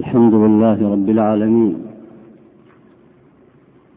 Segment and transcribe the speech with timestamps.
[0.00, 1.74] الحمد لله رب العالمين.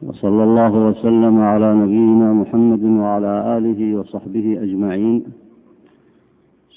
[0.04, 5.23] وصلى الله وسلم على نبينا محمد وعلى آله وصحبه أجمعين.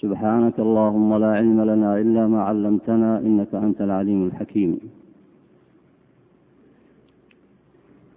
[0.01, 4.79] سبحانك اللهم لا علم لنا إلا ما علمتنا إنك أنت العليم الحكيم.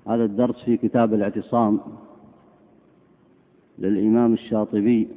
[0.07, 1.79] هذا الدرس في كتاب الاعتصام
[3.79, 5.07] للإمام الشاطبي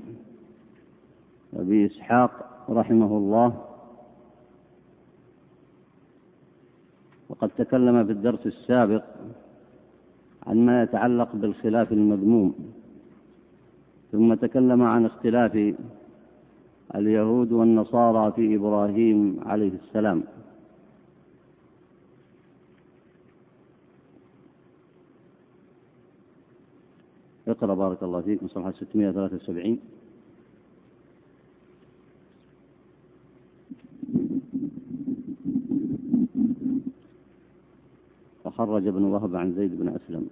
[1.56, 2.32] أبي إسحاق
[2.70, 3.73] رحمه الله.
[7.28, 9.04] وقد تكلم في الدرس السابق
[10.46, 12.54] عن ما يتعلق بالخلاف المذموم
[14.12, 15.74] ثم تكلم عن اختلاف
[16.94, 20.22] اليهود والنصارى في إبراهيم عليه السلام.
[27.48, 29.78] اقرأ بارك الله فيك من صفحه 673
[38.54, 40.28] فخرج ابن وهب عن زيد بن أسلم.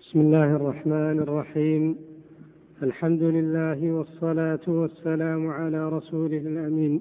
[0.00, 1.96] بسم الله الرحمن الرحيم.
[2.82, 7.00] الحمد لله والصلاة والسلام على رسوله الأمين.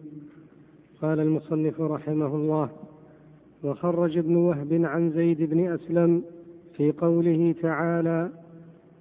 [1.02, 2.70] قال المصنف رحمه الله
[3.64, 6.24] وخرج ابن وهب عن زيد بن أسلم
[6.78, 8.30] في قوله تعالى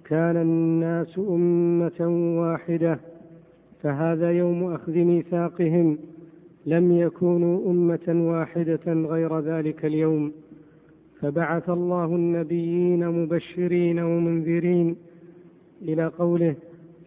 [0.05, 1.99] كان الناس أمة
[2.41, 3.10] واحدة.
[3.81, 5.97] فهذا يوم أخذ ميثاقهم
[6.65, 10.31] لم يكونوا أمة واحدة غير ذلك اليوم
[11.19, 14.95] فبعث الله النبيين مبشرين ومنذرين
[15.81, 16.55] إلى قوله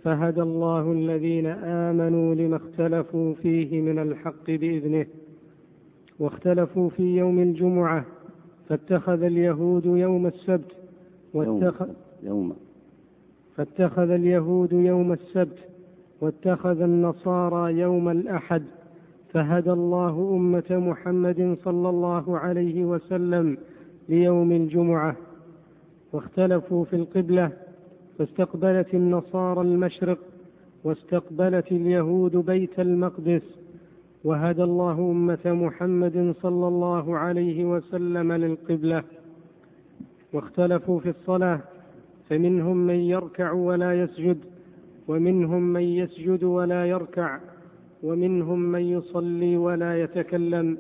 [0.03, 5.07] فهدى الله الذين آمنوا لما اختلفوا فيه من الحق بإذنه
[6.19, 8.05] واختلفوا في يوم الجمعة
[8.69, 10.73] فاتخذ اليهود يوم السبت
[11.35, 11.89] واتخذ
[12.23, 12.57] يوم.
[13.57, 15.59] فاتخذ اليهود يوم السبت
[16.21, 18.63] واتخذ النصارى يوم الأحد
[19.33, 23.59] فهدى الله أمة محمد صلى الله عليه وسلم
[24.09, 25.17] ليوم الجمعة.
[26.13, 27.53] واختلفوا في القبلة
[28.19, 30.19] فاستقبلت النصارى المشرق
[30.85, 33.43] واستقبلت اليهود بيت المقدس.
[34.25, 39.05] وهدى الله أمة محمد صلى الله عليه وسلم للقبلة.
[40.33, 41.61] واختلفوا في الصلاة
[42.29, 44.39] فمنهم من يركع ولا يسجد.
[45.09, 47.39] ومنهم من يسجد ولا يركع
[48.03, 50.79] ومنهم من يصلي ولا يتكلم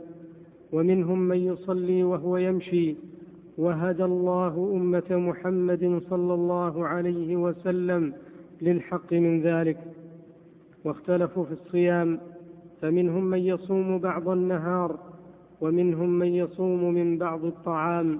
[0.72, 2.96] ومنهم من يصلي وهو يمشي
[3.58, 8.12] وهدى الله أمة محمد صلى الله عليه وسلم
[8.62, 9.78] للحق من ذلك.
[10.84, 12.18] واختلفوا في الصيام
[12.82, 14.98] فمنهم من يصوم بعض النهار
[15.60, 18.18] ومنهم من يصوم من بعض الطعام.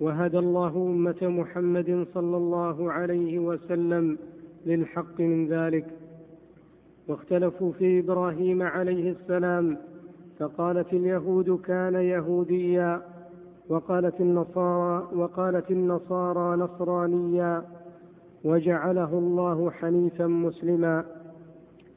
[0.00, 4.18] وهدى الله أمة محمد صلى الله عليه وسلم
[4.66, 5.86] للحق من ذلك.
[7.08, 9.76] واختلفوا في إبراهيم عليه السلام
[10.38, 13.02] فقالت اليهود كان يهوديا
[13.68, 17.64] وقالت النصارى وقالت النصارى نصرانيا
[18.44, 21.04] وجعله الله حنيفا مسلما.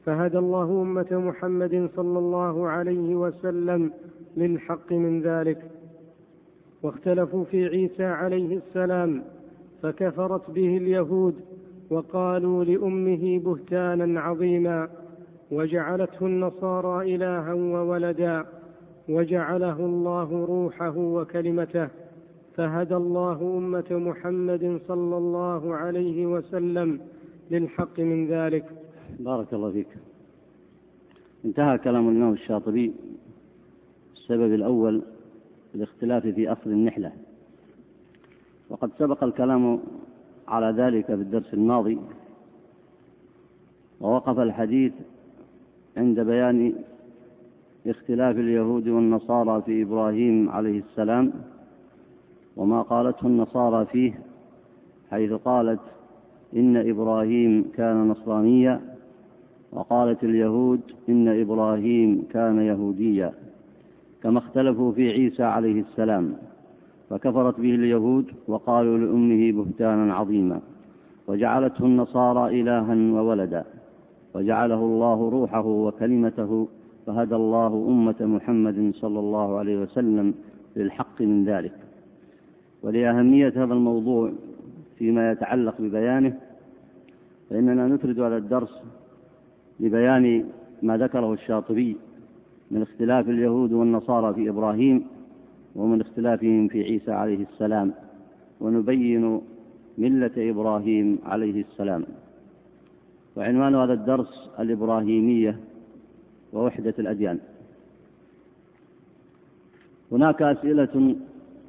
[0.04, 3.92] فهدى الله أمة محمد صلى الله عليه وسلم
[4.36, 5.70] للحق من ذلك.
[6.82, 9.22] واختلفوا في عيسى عليه السلام
[9.82, 11.34] فكفرت به اليهود
[11.90, 14.88] وقالوا لأمه بهتانا عظيما
[15.50, 18.46] وجعلته النصارى إلها وولدا
[19.08, 21.88] وجعله الله روحه وكلمته
[22.56, 27.00] فهدى الله أمة محمد صلى الله عليه وسلم
[27.50, 28.64] للحق من ذلك.
[29.20, 29.86] بارك الله فيك.
[31.44, 32.92] انتهى كلام الإمام الشاطبي.
[34.16, 35.02] السبب الأول
[35.74, 37.12] الاختلاف في اصل النحلة.
[38.70, 39.80] وقد سبق الكلام
[40.50, 41.98] على ذلك في الدرس الماضي
[44.00, 44.92] ووقف الحديث
[45.96, 46.72] عند بيان
[47.86, 51.32] اختلاف اليهود والنصارى في إبراهيم عليه السلام
[52.56, 54.20] وما قالته النصارى فيه
[55.10, 55.80] حيث قالت
[56.56, 58.80] إن إبراهيم كان نصرانيا
[59.72, 63.32] وقالت اليهود إن إبراهيم كان يهوديا
[64.22, 66.36] كما اختلفوا في عيسى عليه السلام.
[67.10, 70.60] فكفرت به اليهود وقالوا لأمه بهتانا عظيما
[71.26, 73.64] وجعلته النصارى إلها وولدا
[74.34, 76.68] وجعله الله روحه وكلمته
[77.06, 80.34] فهدى الله أمة محمد صلى الله عليه وسلم
[80.76, 81.72] للحق من ذلك.
[82.82, 84.32] ولأهمية هذا الموضوع
[84.98, 86.36] فيما يتعلق ببيانه
[87.50, 88.82] فإننا نفرد على الدرس
[89.80, 90.44] لبيان
[90.82, 91.96] ما ذكره الشاطبي
[92.70, 95.06] من اختلاف اليهود والنصارى في إبراهيم
[95.74, 97.92] ومن اختلافهم في عيسى عليه السلام
[98.60, 99.40] ونبين
[99.98, 102.04] ملة إبراهيم عليه السلام.
[103.36, 105.60] وعنوان هذا الدرس الإبراهيمية
[106.52, 107.38] ووحدة الأديان.
[110.12, 111.16] هناك أسئلة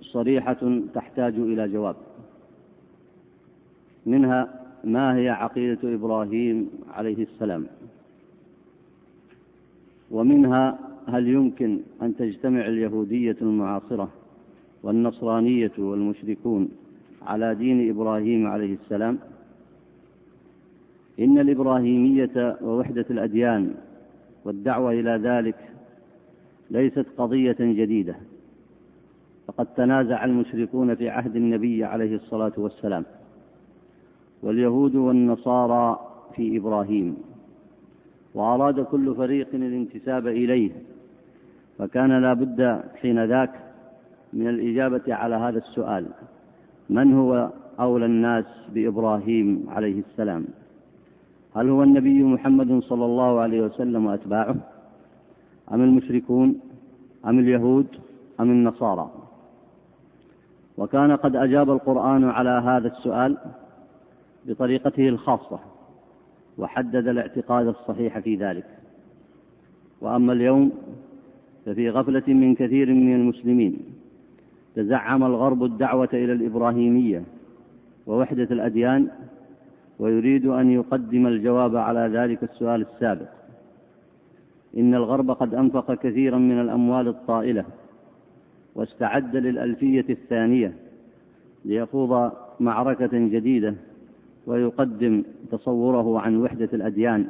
[0.02, 1.96] صريحة تحتاج إلى جواب.
[4.06, 7.68] منها ما هي عقيدة إبراهيم عليه السلام؟
[10.12, 14.10] ومنها هل يمكن أن تجتمع اليهودية المعاصرة
[14.84, 16.70] والنصرانية والمشركون
[17.22, 19.20] على دين إبراهيم عليه السلام؟
[21.20, 23.74] إن الإبراهيمية ووحدة الأديان
[24.46, 25.56] والدعوة إلى ذلك
[26.72, 28.16] ليست قضية جديدة
[29.48, 33.06] فقد تنازع المشركون في عهد النبي عليه الصلاة والسلام
[34.44, 36.00] واليهود والنصارى
[36.36, 37.18] في إبراهيم.
[38.36, 40.72] وأراد كل فريق الانتساب إليه
[41.78, 43.52] فكان لا بد حين ذاك
[44.34, 46.06] من الإجابة على هذا السؤال
[46.90, 47.50] من هو
[47.80, 50.46] أولى الناس بإبراهيم عليه السلام؟
[51.56, 54.56] هل هو النبي محمد صلى الله عليه وسلم وأتباعه؟
[55.74, 56.60] أم المشركون؟
[57.26, 57.88] أم اليهود؟
[58.40, 59.12] أم النصارى؟
[60.78, 63.38] وكان قد أجاب القرآن على هذا السؤال
[64.46, 65.60] بطريقته الخاصة.
[66.58, 68.66] وحدد الاعتقاد الصحيح في ذلك.
[70.02, 70.72] وأما اليوم
[71.66, 73.78] ففي غفلة من كثير من المسلمين
[74.76, 77.24] تزعم الغرب الدعوة إلى الإبراهيمية
[78.08, 79.08] ووحدة الأديان
[80.00, 83.30] ويريد أن يقدم الجواب على ذلك السؤال السابق.
[84.78, 87.66] إن الغرب قد أنفق كثيرا من الأموال الطائلة
[88.76, 90.74] واستعد للألفية الثانية
[91.66, 93.76] ليخوض معركة جديدة
[94.48, 97.28] ويقدم تصوره عن وحدة الأديان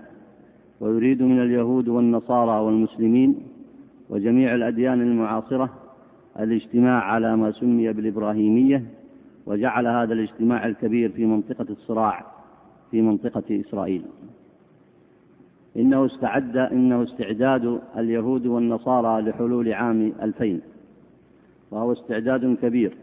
[0.80, 3.36] ويريد من اليهود والنصارى والمسلمين
[4.10, 5.70] وجميع الأديان المعاصرة
[6.40, 8.84] الاجتماع على ما سمي بالإبراهيمية
[9.46, 12.26] وجعل هذا الاجتماع الكبير في منطقة الصراع
[12.92, 14.02] في منطقة إسرائيل.
[15.78, 20.62] إنه استعد إنه استعداد اليهود والنصارى لحلول عام ألفين
[21.72, 22.98] وهو استعداد كبير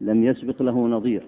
[0.00, 1.22] لم يسبق له نظير.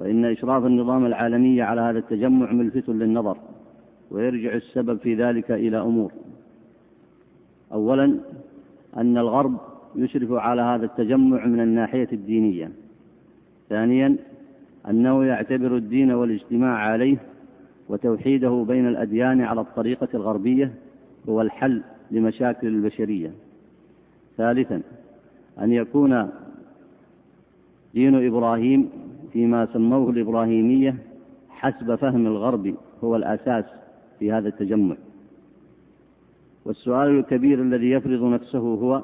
[0.00, 3.36] وإن إشراف النظام العالمي على هذا التجمع ملفت للنظر
[4.10, 6.12] ويرجع السبب في ذلك إلى أمور.
[7.72, 8.18] أولا
[8.96, 9.56] أن الغرب
[9.96, 12.70] يشرف على هذا التجمع من الناحية الدينية.
[13.68, 14.16] ثانيا
[14.90, 17.16] أنه يعتبر الدين والاجتماع عليه
[17.88, 20.72] وتوحيده بين الأديان على الطريقة الغربية
[21.28, 23.32] هو الحل لمشاكل البشرية.
[24.36, 24.82] ثالثا
[25.60, 26.30] أن يكون
[27.94, 28.90] دين إبراهيم
[29.32, 30.96] فيما سموه الإبراهيمية
[31.48, 32.74] حسب فهم الغرب
[33.04, 33.64] هو الأساس
[34.18, 34.96] في هذا التجمع.
[36.64, 39.02] والسؤال الكبير الذي يفرض نفسه هو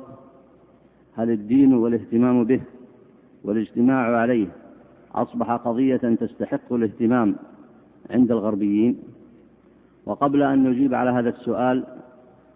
[1.15, 2.61] هل الدين والاهتمام به
[3.45, 4.47] والاجتماع عليه
[5.15, 7.37] أصبح قضية تستحق الاهتمام
[8.11, 8.99] عند الغربيين؟
[10.07, 11.85] وقبل أن نجيب على هذا السؤال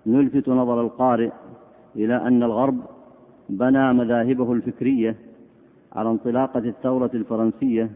[0.07, 1.31] نلفت نظر القارئ
[1.97, 2.79] إلى أن الغرب
[3.49, 5.17] بنى مذاهبه الفكرية
[5.93, 7.91] على انطلاقة الثورة الفرنسية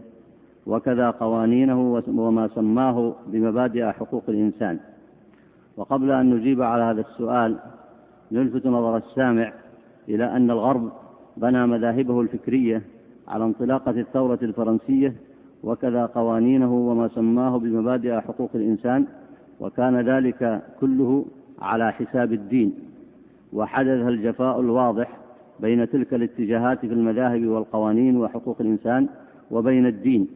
[0.67, 4.79] وكذا قوانينه وما سماه بمبادئ حقوق الإنسان.
[5.76, 7.58] وقبل أن نجيب على هذا السؤال
[8.32, 9.52] نلفت نظر السامع
[10.08, 10.93] إلى أن الغرب
[11.37, 12.82] بنى مذاهبه الفكرية
[13.29, 15.14] على انطلاقة الثورة الفرنسية
[15.62, 19.06] وكذا قوانينه وما سماه بمبادئ حقوق الإنسان
[19.61, 21.25] وكان ذلك كله
[21.62, 22.75] على حساب الدين.
[23.52, 25.24] وحدث الجفاء الواضح
[25.61, 29.08] بين تلك الاتجاهات في المذاهب والقوانين وحقوق الإنسان
[29.50, 30.28] وبين الدين.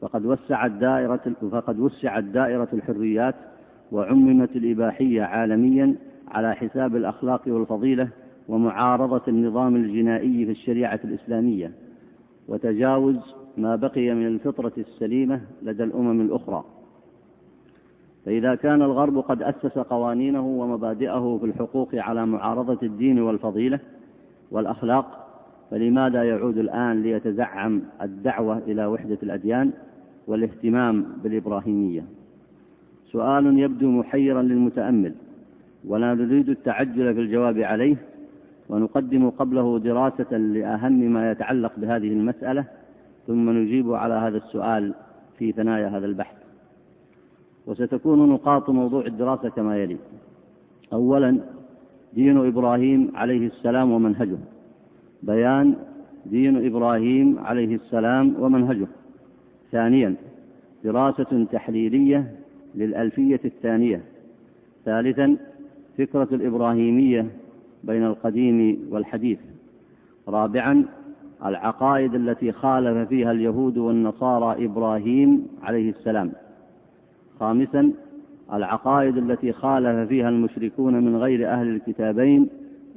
[0.00, 3.34] فقد وسعت دائرة فقد وسعت دائرة الحريات
[3.92, 5.94] وعممت الإباحية عالميا
[6.28, 8.08] على حساب الأخلاق والفضيلة
[8.48, 11.72] ومعارضة النظام الجنائي في الشريعة الإسلامية.
[12.48, 13.16] وتجاوز
[13.56, 16.64] ما بقي من الفطرة السليمة لدى الأمم الأخرى.
[18.26, 23.80] فإذا كان الغرب قد أسس قوانينه ومبادئه في الحقوق على معارضة الدين والفضيلة
[24.50, 25.26] والأخلاق
[25.70, 29.72] فلماذا يعود الآن ليتزعم الدعوة إلى وحدة الأديان
[30.26, 32.04] والاهتمام بالإبراهيمية؟
[33.12, 35.14] سؤال يبدو محيرا للمتأمل
[35.84, 37.96] ولا نريد التعجل في الجواب عليه
[38.68, 42.64] ونقدم قبله دراسة لأهم ما يتعلق بهذه المسألة
[43.26, 44.94] ثم نجيب على هذا السؤال
[45.38, 46.36] في ثنايا هذا البحث.
[47.66, 49.96] وستكون نقاط موضوع الدراسة كما يلي.
[50.92, 51.40] أولا
[52.14, 54.38] دين إبراهيم عليه السلام ومنهجه.
[55.22, 55.74] بيان
[56.26, 58.86] دين إبراهيم عليه السلام ومنهجه.
[59.72, 60.14] ثانيا
[60.84, 62.32] دراسة تحليلية
[62.74, 64.00] للألفية الثانية.
[64.84, 65.36] ثالثا
[65.98, 67.26] فكرة الإبراهيمية
[67.84, 69.38] بين القديم والحديث.
[70.28, 70.84] رابعا
[71.44, 76.32] العقائد التي خالف فيها اليهود والنصارى إبراهيم عليه السلام.
[77.40, 77.92] خامسا
[78.52, 82.48] العقائد التي خالف فيها المشركون من غير أهل الكتابين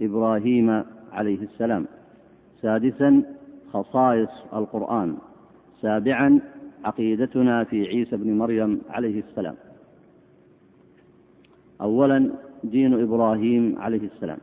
[0.01, 1.85] إبراهيم عليه السلام.
[2.61, 3.23] سادسا
[3.73, 5.17] خصائص القرآن.
[5.81, 6.39] سابعا
[6.85, 9.55] عقيدتنا في عيسى بن مريم عليه السلام.
[11.81, 12.31] أولا
[12.63, 14.37] دين إبراهيم عليه السلام.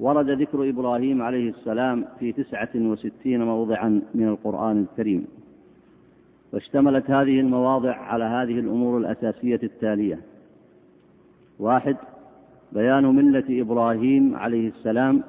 [0.00, 5.26] ورد ذكر إبراهيم عليه السلام في تسعة وستين موضعا من القرآن الكريم.
[6.52, 10.18] واشتملت هذه المواضع على هذه الأمور الأساسية التالية.
[11.58, 11.96] واحد
[12.72, 15.22] بيان ملة إبراهيم عليه السلام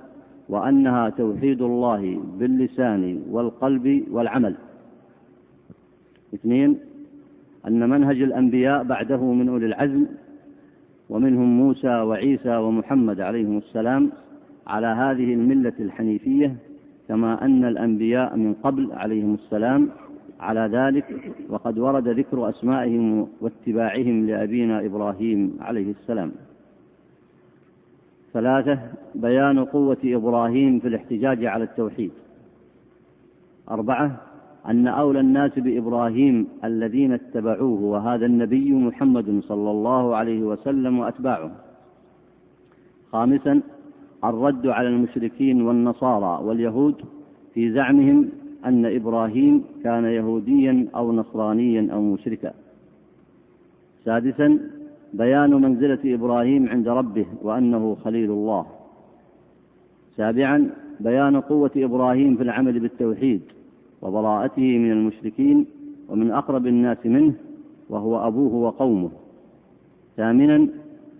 [0.49, 4.55] وأنها توحيد الله باللسان والقلب والعمل.
[6.33, 6.79] اثنين
[7.67, 10.05] أن منهج الأنبياء بعده من أولي العزم
[11.09, 14.11] ومنهم موسى وعيسى ومحمد عليهم السلام
[14.67, 16.55] على هذه الملة الحنيفية
[17.07, 19.89] كما أن الأنبياء من قبل عليهم السلام
[20.39, 26.31] على ذلك وقد ورد ذكر أسمائهم واتباعهم لأبينا إبراهيم عليه السلام.
[28.33, 28.79] ثلاثة
[29.15, 32.11] بيان قوة إبراهيم في الاحتجاج على التوحيد.
[33.71, 34.21] أربعة
[34.67, 41.51] أن أولى الناس بإبراهيم الذين اتبعوه وهذا النبي محمد صلى الله عليه وسلم وأتباعه.
[43.11, 43.61] خامسا
[44.23, 46.95] الرد على المشركين والنصارى واليهود
[47.53, 48.29] في زعمهم
[48.65, 52.53] أن إبراهيم كان يهوديا أو نصرانيا أو مشركا.
[54.05, 54.59] سادسا
[55.13, 58.65] بيان منزلة إبراهيم عند ربه وأنه خليل الله.
[60.17, 63.41] سابعا بيان قوة إبراهيم في العمل بالتوحيد
[64.01, 65.65] وبراءته من المشركين
[66.09, 67.33] ومن أقرب الناس منه
[67.89, 69.11] وهو أبوه وقومه.
[70.17, 70.67] ثامنا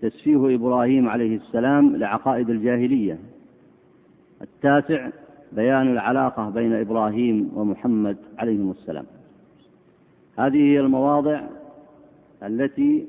[0.02, 3.18] تسفيه إبراهيم عليه السلام لعقائد الجاهلية.
[4.42, 5.08] التاسع
[5.52, 9.04] بيان العلاقة بين إبراهيم ومحمد عليهم السلام.
[10.38, 11.40] هذه هي المواضع
[12.42, 13.06] التي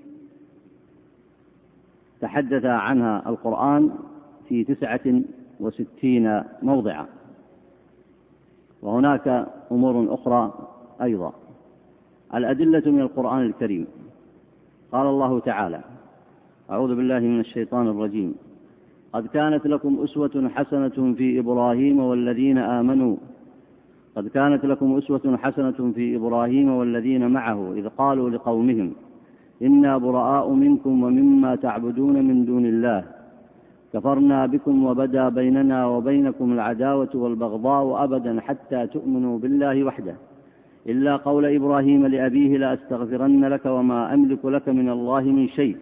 [2.21, 3.91] تحدث عنها القرآن
[4.49, 5.21] في تسعة
[5.59, 7.05] وستين موضعا.
[8.81, 10.67] وهناك أمور أخرى
[11.01, 11.33] أيضا.
[12.35, 13.87] الأدلة من القرآن الكريم.
[14.91, 15.81] قال الله تعالى
[16.71, 18.35] أعوذ بالله من الشيطان الرجيم.
[19.13, 23.15] قد كانت لكم أسوة حسنة في إبراهيم والذين آمنوا.
[24.15, 28.91] قد كانت لكم أسوة حسنة في إبراهيم والذين معه إذ قالوا لقومهم
[29.61, 33.03] إنا براء منكم ومما تعبدون من دون الله.
[33.93, 40.15] كفرنا بكم وبدا بيننا وبينكم العداوة والبغضاء أبدا حتى تؤمنوا بالله وحده.
[40.87, 45.77] إلا قول إبراهيم لأبيه لأستغفرن لك وما أملك لك من الله من شيء.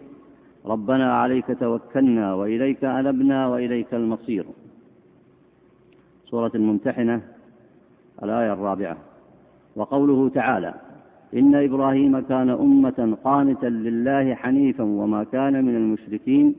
[0.66, 4.44] ربنا عليك توكلنا وإليك أنبنا وإليك المصير.
[6.24, 7.20] سورة الممتحنة
[8.22, 8.96] الآية الرابعة.
[9.76, 10.74] وقوله تعالى
[11.34, 16.54] إن إبراهيم كان أمة قانتا لله حنيفا وما كان من المشركين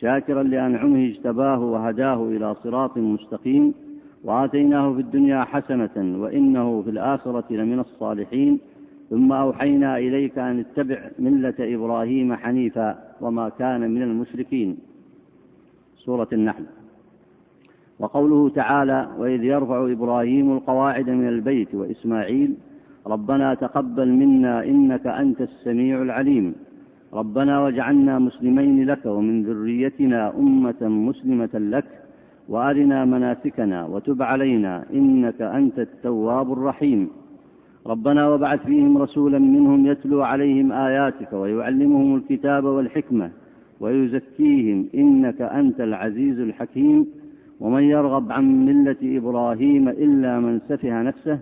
[0.00, 3.74] شاكرا لأنعمه اجتباه وهداه إلى صراط مستقيم
[4.24, 8.60] وآتيناه في الدنيا حسنة وإنه في الآخرة لمن الصالحين.
[9.12, 14.78] ثم أوحينا إليك أن اتبع ملة إبراهيم حنيفا وما كان من المشركين.
[15.96, 16.64] سورة النحل.
[18.00, 22.54] وقوله تعالى وإذ يرفع إبراهيم القواعد من البيت وإسماعيل
[23.06, 26.54] ربنا تقبل منا إنك أنت السميع العليم.
[27.12, 31.84] ربنا واجعلنا مسلمين لك ومن ذريتنا أمة مسلمة لك
[32.48, 37.21] وأرنا مناسكنا وتب علينا إنك أنت التواب الرحيم.
[37.86, 43.30] ربنا وابعث فيهم رسولا منهم يتلو عليهم آياتك ويعلمهم الكتاب والحكمة
[43.80, 47.06] ويزكيهم إنك أنت العزيز الحكيم
[47.60, 51.38] ومن يرغب عن ملة إبراهيم إلا من سفه نفسه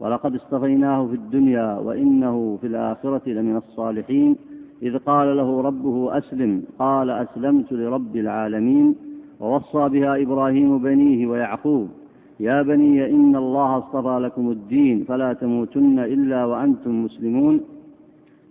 [0.00, 4.36] ولقد اصطفيناه في الدنيا وإنه في الآخرة لمن الصالحين
[4.82, 8.96] إذ قال له ربه أسلم قال أسلمت لرب العالمين
[9.40, 11.88] ووصى بها إبراهيم بنيه ويعقوب
[12.40, 17.60] يا بني إن الله اصطفى لكم الدين فلا تموتن إلا وأنتم مسلمون.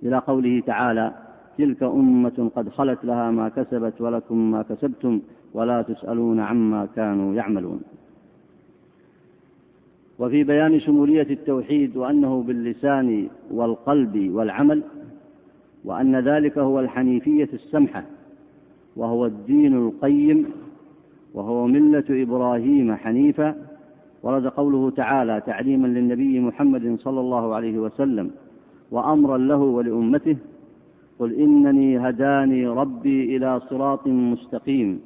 [0.04, 1.14] إلى قوله تعالى
[1.58, 5.22] تلك أمة قد خلت لها ما كسبت ولكم ما كسبتم
[5.54, 7.82] ولا تسألون عما كانوا يعملون.
[10.20, 14.84] وفي بيان شمولية التوحيد وأنه باللسان والقلب والعمل
[15.86, 18.04] وأن ذلك هو الحنيفية السمحة
[18.96, 20.46] وهو الدين القيم
[21.34, 23.69] وهو ملة إبراهيم حنيفا.
[24.24, 28.32] ورد قوله تعالى تعليما للنبي محمد صلى الله عليه وسلم
[28.92, 30.38] وأمرا له ولأمته
[31.20, 35.00] قل إنني هداني ربي إلى صراط مستقيم.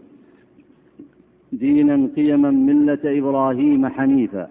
[1.54, 4.48] دينا قيما ملة إبراهيم حنيفا.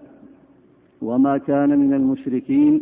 [1.01, 2.81] وما كان من المشركين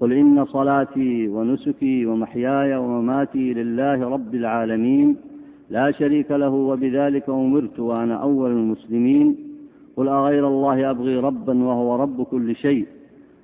[0.00, 5.16] قل إن صلاتي ونسكي ومحياي ومماتي لله رب العالمين.
[5.70, 9.51] لا شريك له وبذلك أمرت وأنا أول المسلمين.
[9.96, 12.86] قل أغير الله أبغي ربا وهو رب كل شيء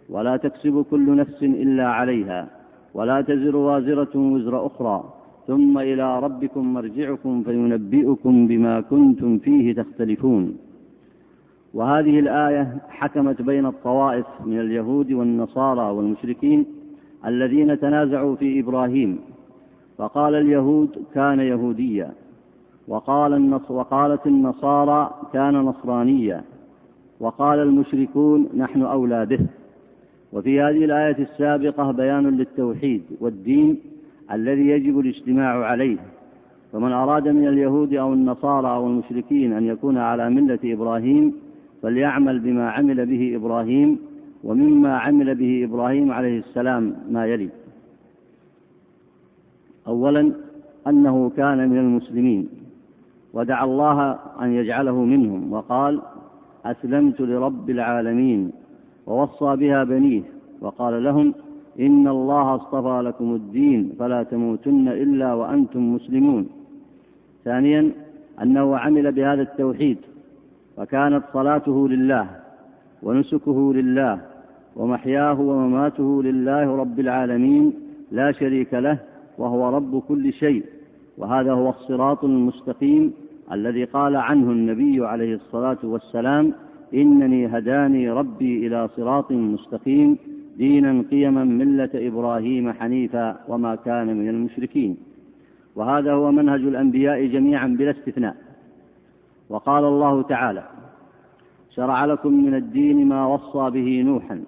[0.08, 2.48] ولا تكسب كل نفس إلا عليها
[2.94, 5.04] ولا تزر وازرة وزر أخرى
[5.46, 10.56] ثم إلى ربكم مرجعكم فينبئكم بما كنتم فيه تختلفون.
[11.74, 16.66] وهذه الآية حكمت بين الطوائف من اليهود والنصارى والمشركين
[17.26, 19.18] الذين تنازعوا في إبراهيم
[19.98, 22.10] فقال اليهود كان يهوديا.
[22.88, 26.44] وقال النص وقالت النصارى كان نصرانيا
[27.20, 29.40] وقال المشركون نحن أولى به.
[30.32, 33.78] وفي هذه الآية السابقة بيان للتوحيد والدين
[34.32, 35.96] الذي يجب الاجتماع عليه.
[36.72, 41.34] فمن أراد من اليهود أو النصارى أو المشركين أن يكون على ملة إبراهيم
[41.82, 43.98] فليعمل بما عمل به إبراهيم
[44.44, 47.48] ومما عمل به إبراهيم عليه السلام ما يلي.
[49.86, 50.32] أولا
[50.86, 52.48] أنه كان من المسلمين.
[53.34, 56.00] ودعا الله أن يجعله منهم وقال
[56.64, 58.52] أسلمت لرب العالمين
[59.06, 60.22] ووصى بها بنيه
[60.60, 61.34] وقال لهم
[61.80, 66.48] إن الله اصطفى لكم الدين فلا تموتن إلا وأنتم مسلمون.
[67.44, 67.92] ثانيا
[68.42, 69.98] أنه عمل بهذا التوحيد
[70.76, 72.26] فكانت صلاته لله
[73.02, 74.20] ونسكه لله
[74.76, 77.72] ومحياه ومماته لله رب العالمين
[78.12, 78.98] لا شريك له
[79.38, 80.64] وهو رب كل شيء.
[81.18, 83.12] وهذا هو الصراط المستقيم
[83.52, 86.52] الذي قال عنه النبي عليه الصلاة والسلام
[86.94, 90.18] إنني هداني ربي إلى صراط مستقيم
[90.56, 94.96] دينا قيما ملة إبراهيم حنيفا وما كان من المشركين.
[95.76, 98.36] وهذا هو منهج الأنبياء جميعا بلا استثناء.
[99.48, 100.64] وقال الله تعالى
[101.76, 104.42] شرع لكم من الدين ما وصى به نوحا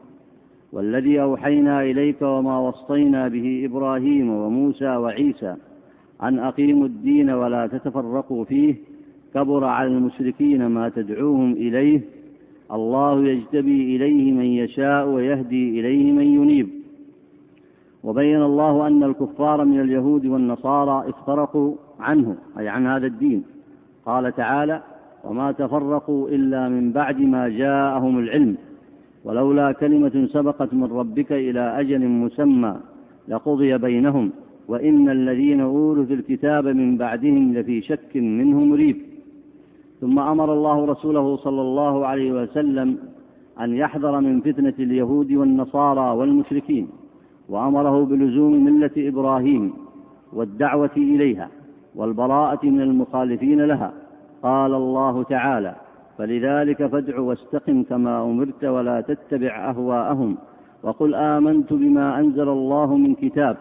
[0.73, 5.57] والذي أوحينا إليك وما وصينا به إبراهيم وموسى وعيسى
[6.23, 8.75] أن أقيموا الدين ولا تتفرقوا فيه
[9.35, 12.01] كبر على المشركين ما تدعوهم إليه.
[12.73, 16.69] الله يجتبي إليه من يشاء ويهدي إليه من ينيب.
[18.05, 23.45] وبين الله أن الكفار من اليهود والنصارى افترقوا عنه أي عن هذا الدين.
[24.07, 24.83] قال تعالى
[25.25, 28.57] وما تفرقوا إلا من بعد ما جاءهم العلم.
[29.25, 32.77] ولولا كلمة سبقت من ربك إلى أجل مسمى
[33.29, 34.31] لقضي بينهم.
[34.69, 38.97] وإن الذين أورثوا الكتاب من بعدهم لفي شك منه مريب.
[40.01, 42.99] ثم أمر الله رسوله صلى الله عليه وسلم
[43.61, 46.89] أن يحذر من فتنة اليهود والنصارى والمشركين
[47.49, 49.73] وأمره بلزوم ملة إبراهيم
[50.33, 51.49] والدعوة إليها
[51.95, 53.93] والبراءة من المخالفين لها.
[54.43, 55.75] قال الله تعالى
[56.19, 60.37] فلذلك فادع واستقم كما أمرت ولا تتبع أهواءهم
[60.83, 63.57] وقل آمنت بما أنزل الله من كتاب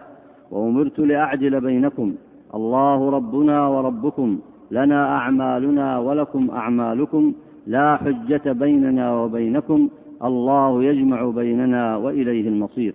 [0.52, 2.16] وأمرت لاعدل بينكم.
[2.56, 4.40] الله ربنا وربكم.
[4.72, 7.34] لنا أعمالنا ولكم أعمالكم.
[7.68, 9.90] لا حجة بيننا وبينكم.
[10.24, 12.94] الله يجمع بيننا وإليه المصير.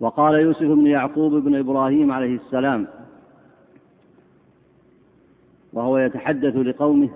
[0.00, 2.86] وقال يوسف بن يعقوب بن إبراهيم عليه السلام
[5.72, 7.08] وهو يتحدث لقومه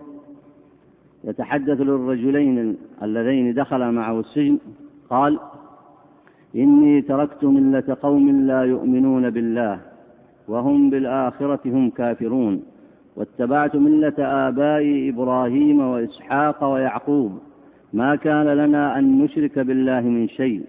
[1.25, 4.59] يتحدث للرجلين اللذين دخلا معه السجن
[5.11, 5.39] قال
[6.57, 9.81] إني تركت ملة قوم لا يؤمنون بالله
[10.49, 12.63] وهم بالآخرة هم كافرون
[13.17, 17.39] واتبعت ملة آبائي إبراهيم وإسحاق ويعقوب
[17.93, 20.63] ما كان لنا أن نشرك بالله من شيء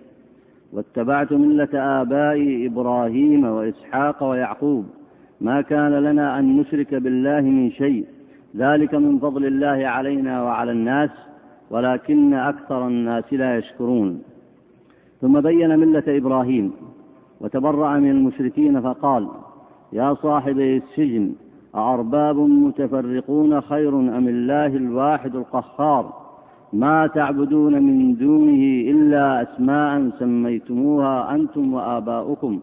[0.74, 4.86] واتبعت ملة آبائي إبراهيم وإسحاق ويعقوب
[5.42, 8.06] ما كان لنا أن نشرك بالله من شيء
[8.58, 11.10] ذلك من فضل الله علينا وعلى الناس
[11.72, 14.22] ولكن أكثر الناس لا يشكرون.
[15.22, 16.72] ثم بين ملة إبراهيم
[17.42, 19.28] وتبرأ من المشركين فقال
[19.94, 21.34] يا صاحبي السجن
[21.76, 26.14] أأرباب متفرقون خير أم الله الواحد القهار؟
[26.74, 32.60] ما تعبدون من دونه إلا أسماء سميتموها أنتم وآباؤكم.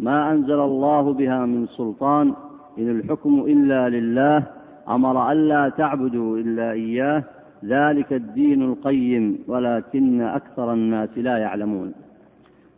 [0.00, 2.32] ما أنزل الله بها من سلطان
[2.78, 7.24] إن الحكم إلا لله أمر ألا تعبدوا إلا إياه
[7.64, 11.92] ذلك الدين القيم ولكن أكثر الناس لا يعلمون.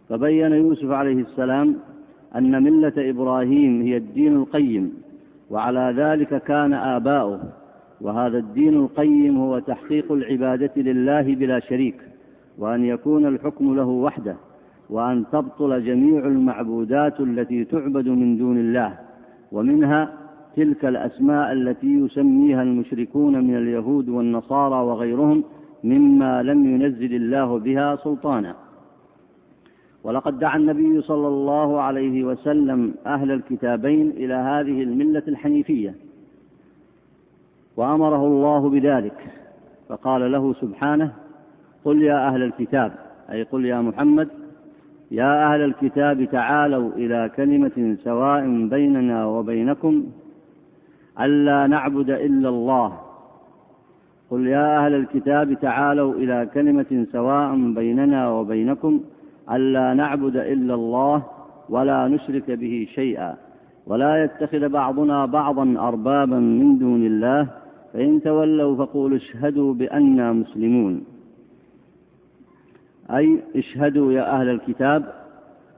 [0.09, 1.77] فبين يوسف عليه السلام
[2.37, 4.93] أن ملة إبراهيم هي الدين القيم
[5.51, 7.41] وعلى ذلك كان آباؤه.
[8.01, 11.97] وهذا الدين القيم هو تحقيق العبادة لله بلا شريك
[12.59, 14.37] وأن يكون الحكم له وحده
[14.91, 18.99] وأن تبطل جميع المعبودات التي تعبد من دون الله
[19.53, 20.13] ومنها
[20.57, 25.45] تلك الأسماء التي يسميها المشركون من اليهود والنصارى وغيرهم
[25.85, 28.55] مما لم ينزل الله بها سلطانا.
[30.05, 35.95] ولقد دعا النبي صلى الله عليه وسلم أهل الكتابين إلى هذه الملة الحنيفية
[37.77, 39.33] وأمره الله بذلك
[39.89, 41.13] فقال له سبحانه
[41.85, 42.93] قل يا أهل الكتاب
[43.31, 44.29] أي قل يا محمد
[45.11, 50.07] يا أهل الكتاب تعالوا إلى كلمة سواء بيننا وبينكم
[51.21, 52.99] ألا نعبد إلا الله.
[54.31, 59.01] قل يا أهل الكتاب تعالوا إلى كلمة سواء بيننا وبينكم.
[59.53, 61.23] ألا نعبد إلا الله
[61.69, 63.35] ولا نشرك به شيئا.
[63.87, 67.49] ولا يتخذ بعضنا بعضا أربابا من دون الله.
[67.93, 71.05] فإن تولوا فقولوا اشهدوا بأننا مسلمون.
[73.11, 75.13] أي اشهدوا يا أهل الكتاب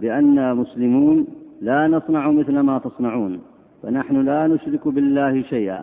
[0.01, 1.27] بأننا مسلمون.
[1.63, 3.41] لا نصنع مثل ما تصنعون.
[3.87, 5.81] فنحن لا نشرك بالله شيئا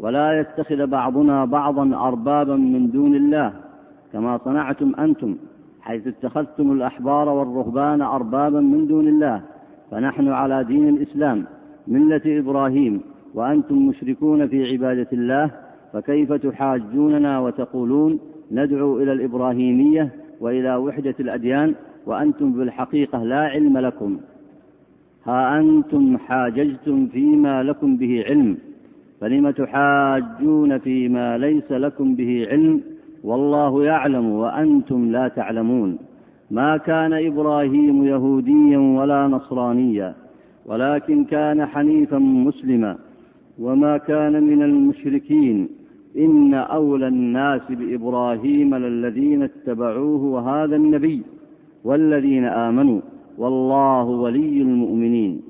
[0.00, 3.52] ولا يتخذ بعضنا بعضا أربابا من دون الله
[4.12, 5.36] كما صنعتم أنتم
[5.80, 9.42] حيث اتخذتم الأحبار والرهبان أربابا من دون الله
[9.90, 11.44] فنحن على دين الإسلام
[11.88, 13.00] ملة إبراهيم
[13.34, 15.50] وأنتم مشركون في عبادة الله
[15.92, 18.18] فكيف تحاجوننا وتقولون
[18.52, 20.08] ندعو إلى الإبراهيمية
[20.40, 21.74] وإلى وحدة الأديان
[22.06, 24.20] وأنتم بالحقيقة لا علم لكم؟
[25.26, 28.56] ها أنتم حاججتم فيما لكم به علم.
[29.20, 32.80] فلم تحاجون فيما ليس لكم به علم؟
[33.24, 35.98] والله يعلم وأنتم لا تعلمون.
[36.50, 40.14] ما كان إبراهيم يهوديا ولا نصرانيا
[40.66, 42.96] ولكن كان حنيفا مسلما.
[43.58, 45.68] وما كان من المشركين
[46.18, 51.22] إن أولى الناس بإبراهيم للذين اتبعوه وهذا النبي
[51.84, 53.00] والذين آمنوا.
[53.38, 55.42] والله ولي المؤمنين.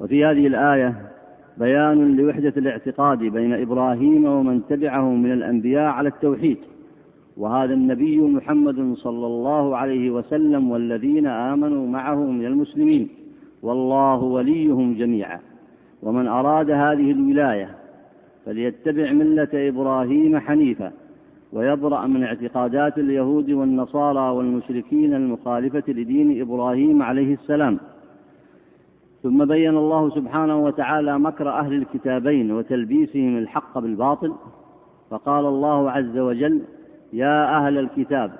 [0.00, 0.94] وفي هذه الآية
[1.58, 6.58] بيان لوحدة الاعتقاد بين إبراهيم ومن تبعه من الأنبياء على التوحيد.
[7.36, 13.08] وهذا النبي محمد صلى الله عليه وسلم والذين آمنوا معه من المسلمين.
[13.62, 15.40] والله وليهم جميعا.
[16.02, 17.70] ومن أراد هذه الولاية
[18.46, 20.92] فليتبع ملة إبراهيم حنيفا.
[21.52, 27.78] ويبرأ من اعتقادات اليهود والنصارى والمشركين المخالفة لدين إبراهيم عليه السلام.
[29.22, 34.32] ثم بين الله سبحانه وتعالى مكر أهل الكتابين وتلبيسهم الحق بالباطل.
[35.10, 36.62] فقال الله عز وجل
[37.12, 38.30] يا أهل الكتاب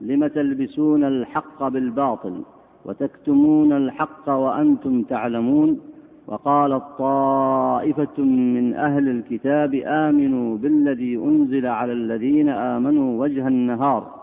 [0.00, 2.42] لم تلبسون الحق بالباطل
[2.84, 5.80] وتكتمون الحق وأنتم تعلمون؟
[6.26, 14.14] وقالت طائفة من أهل الكتاب آمنوا بالذي أنزل على الذين آمنوا وجه النهار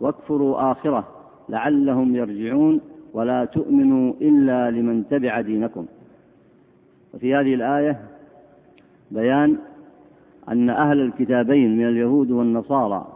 [0.00, 1.08] واكفروا آخرة
[1.48, 2.80] لعلهم يرجعون
[3.14, 5.86] ولا تؤمنوا إلا لمن تبع دينكم.
[7.14, 8.00] وفي هذه الآية
[9.10, 9.58] بيان
[10.48, 13.06] أن أهل الكتابين من اليهود والنصارى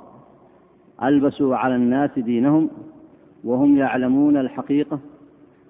[1.02, 2.70] ألبسوا على الناس دينهم
[3.44, 4.98] وهم يعلمون الحقيقة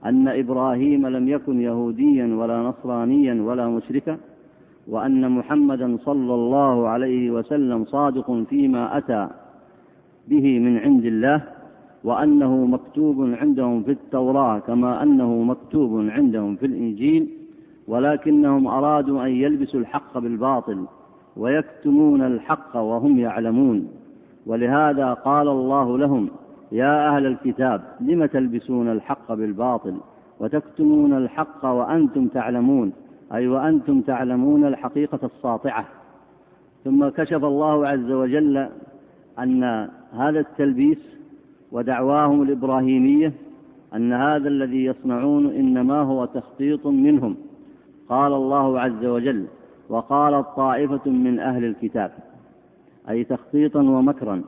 [0.08, 4.16] أن إبراهيم لم يكن يهوديا ولا نصرانيا ولا مشركا
[4.88, 9.28] وأن محمدا صلى الله عليه وسلم صادق فيما أتى
[10.28, 11.42] به من عند الله
[12.04, 17.28] وأنه مكتوب عندهم في التوراة كما أنه مكتوب عندهم في الإنجيل
[17.88, 20.84] ولكنهم أرادوا أن يلبسوا الحق بالباطل
[21.36, 23.88] ويكتمون الحق وهم يعلمون.
[24.46, 26.28] ولهذا قال الله لهم
[26.72, 29.96] يا أهل الكتاب لم تلبسون الحق بالباطل
[30.40, 32.92] وتكتمون الحق وأنتم تعلمون؟
[33.32, 35.84] أي وأنتم تعلمون الحقيقة الساطعة.
[36.84, 38.68] ثم كشف الله عز وجل
[39.38, 41.16] أن هذا التلبيس
[41.72, 43.32] ودعواهم الإبراهيمية
[43.94, 47.36] أن هذا الذي يصنعون إنما هو تخطيط منهم.
[48.08, 49.46] قال الله عز وجل
[49.88, 52.10] وقالت طائفة من أهل الكتاب
[53.08, 54.42] أي تخطيطا ومكرا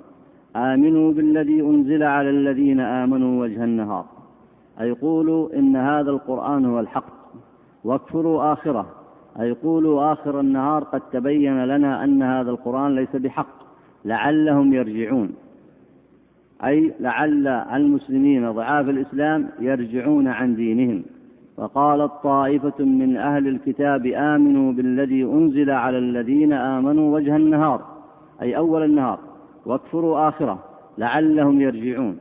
[0.59, 4.05] آمنوا بالذي أنزل على الذين آمنوا وجه النهار.
[4.81, 7.19] أي قولوا إن هذا القرآن هو الحق.
[7.85, 8.87] واكفروا آخره.
[9.41, 13.57] أي قولوا آخر النهار قد تبين لنا أن هذا القرآن ليس بحق.
[14.05, 15.31] لعلهم يرجعون.
[16.65, 21.03] أي لعل المسلمين ضعاف الإسلام يرجعون عن دينهم.
[21.57, 27.81] وقالت طائفة من أهل الكتاب آمنوا بالذي أنزل على الذين آمنوا وجه النهار.
[28.43, 29.19] أي أول النهار.
[29.67, 30.65] واكفروا آخرة
[30.99, 32.17] لعلهم يرجعون.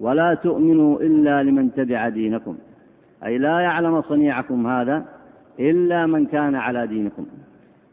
[0.00, 2.56] ولا تؤمنوا إلا لمن تبع دينكم.
[3.24, 5.04] أي لا يعلم صنيعكم هذا
[5.60, 7.26] إلا من كان على دينكم.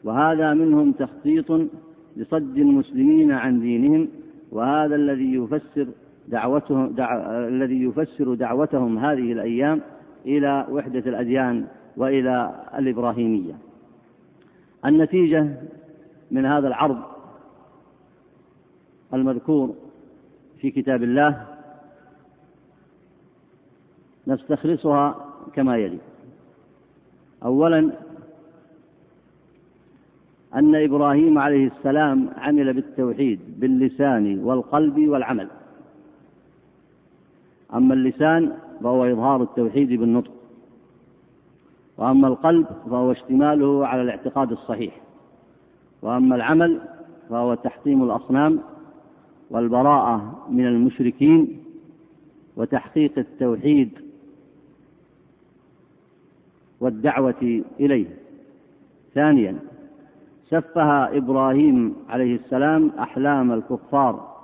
[0.04, 1.52] وهذا منهم تخطيط
[2.18, 4.08] لصد المسلمين عن دينهم
[4.52, 5.88] وهذا الذي يفسر
[6.28, 7.16] دعوتهم دع...
[7.48, 9.82] الذي يفسر دعوتهم هذه الأيام
[10.26, 11.66] إلى وحدة الأديان
[11.98, 13.54] وإلى الإبراهيمية.
[14.86, 15.48] النتيجة
[16.32, 16.98] من هذا العرض
[19.14, 19.76] المذكور
[20.60, 21.46] في كتاب الله
[24.28, 25.98] نستخلصها كما يلي.
[27.44, 27.92] اولا
[30.56, 35.48] أن إبراهيم عليه السلام عمل بالتوحيد باللسان والقلب والعمل.
[37.74, 40.32] أما اللسان فهو إظهار التوحيد بالنطق.
[41.98, 45.02] وأما القلب فهو اشتماله على الاعتقاد الصحيح.
[46.02, 46.82] وأما العمل
[47.30, 48.60] فهو تحطيم الأصنام
[49.50, 51.64] والبراءة من المشركين
[52.56, 53.90] وتحقيق التوحيد
[56.80, 58.08] والدعوة إليه.
[59.14, 59.60] ثانيا
[60.50, 64.38] سفه إبراهيم عليه السلام أحلام الكفار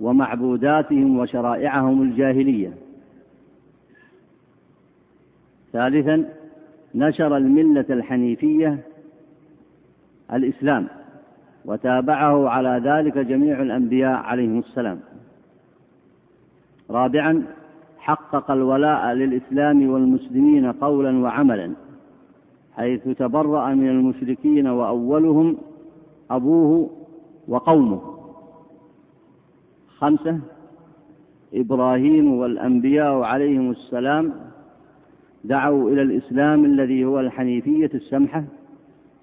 [0.00, 2.74] ومعبوداتهم وشرائعهم الجاهلية.
[5.72, 6.28] ثالثا
[6.94, 8.78] نشر الملة الحنيفية
[10.32, 10.88] الإسلام.
[11.66, 15.00] وتابعه على ذلك جميع الأنبياء عليهم السلام.
[16.90, 17.42] رابعا
[17.98, 21.72] حقق الولاء للإسلام والمسلمين قولا وعملا
[22.76, 25.56] حيث تبرأ من المشركين وأولهم
[26.30, 26.90] أبوه
[27.48, 28.00] وقومه.
[29.98, 30.40] خمسة
[31.54, 34.32] إبراهيم والأنبياء عليهم السلام
[35.44, 38.44] دعوا إلى الإسلام الذي هو الحنيفية السمحة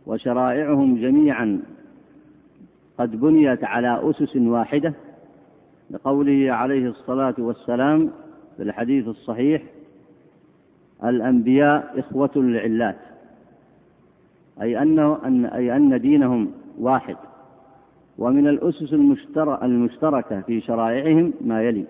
[0.07, 1.61] وشرائعهم جميعا
[2.97, 4.93] قد بنيت على أسس واحدة
[5.91, 8.11] لقوله عليه الصلاة والسلام
[8.57, 9.63] في الحديث الصحيح
[11.03, 12.99] الأنبياء إخوة لعلات
[14.61, 17.15] أي أنه أن أي أن دينهم واحد
[18.17, 18.93] ومن الأسس
[19.63, 21.85] المشتركة في شرائعهم ما يلي.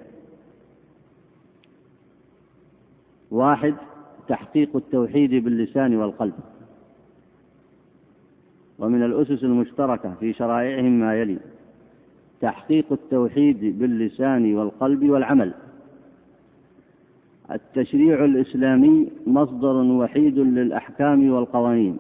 [3.32, 3.76] واحد
[4.28, 6.34] تحقيق التوحيد باللسان والقلب.
[8.84, 11.38] ومن الأسس المشتركة في شرائعهم ما يلي
[12.42, 15.54] تحقيق التوحيد باللسان والقلب والعمل.
[17.52, 21.98] التشريع الإسلامي مصدر وحيد للأحكام والقوانين.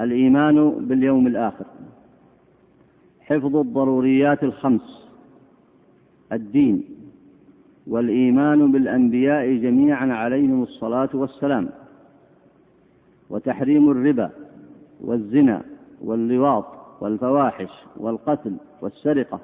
[0.00, 1.64] الإيمان باليوم الآخر.
[3.20, 5.08] حفظ الضروريات الخمس.
[6.32, 6.84] الدين.
[7.86, 11.68] والإيمان بالأنبياء جميعا عليهم الصلاة والسلام.
[13.32, 14.30] وتحريم الربا
[15.00, 15.62] والزنا
[16.04, 16.64] واللواط
[17.00, 19.40] والفواحش والقتل والسرقة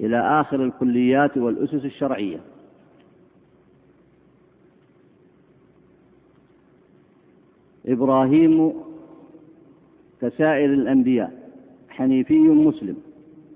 [0.00, 2.40] إلى آخر الكليات والأسس الشرعية.
[7.86, 8.72] إبراهيم
[10.20, 11.50] كسائر الأنبياء
[11.88, 12.96] حنيفي مسلم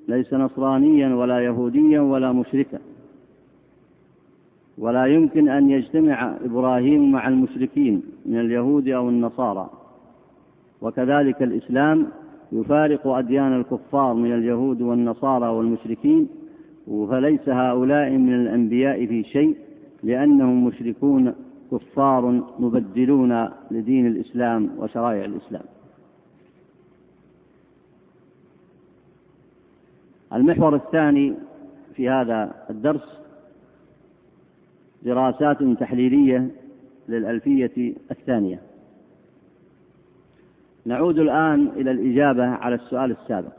[0.09, 2.79] ليس نصرانيا ولا يهوديا ولا مشركا.
[4.79, 9.71] ولا يمكن أن يجتمع إبراهيم مع المشركين من اليهود أو النصارى.
[10.83, 12.07] وكذلك الإسلام
[12.53, 16.29] يفارق أديان الكفار من اليهود والنصارى والمشركين
[16.87, 19.57] فليس هؤلاء من الأنبياء في شيء
[20.03, 21.35] لأنهم مشركون
[21.73, 25.65] كفار مبدلون لدين الإسلام وشرائع الإسلام.
[30.33, 31.35] المحور الثاني
[31.95, 33.22] في هذا الدرس
[35.05, 36.51] دراسات تحليلية
[37.09, 38.61] للألفية الثانية.
[40.87, 43.53] نعود الآن إلى الإجابة على السؤال السابق.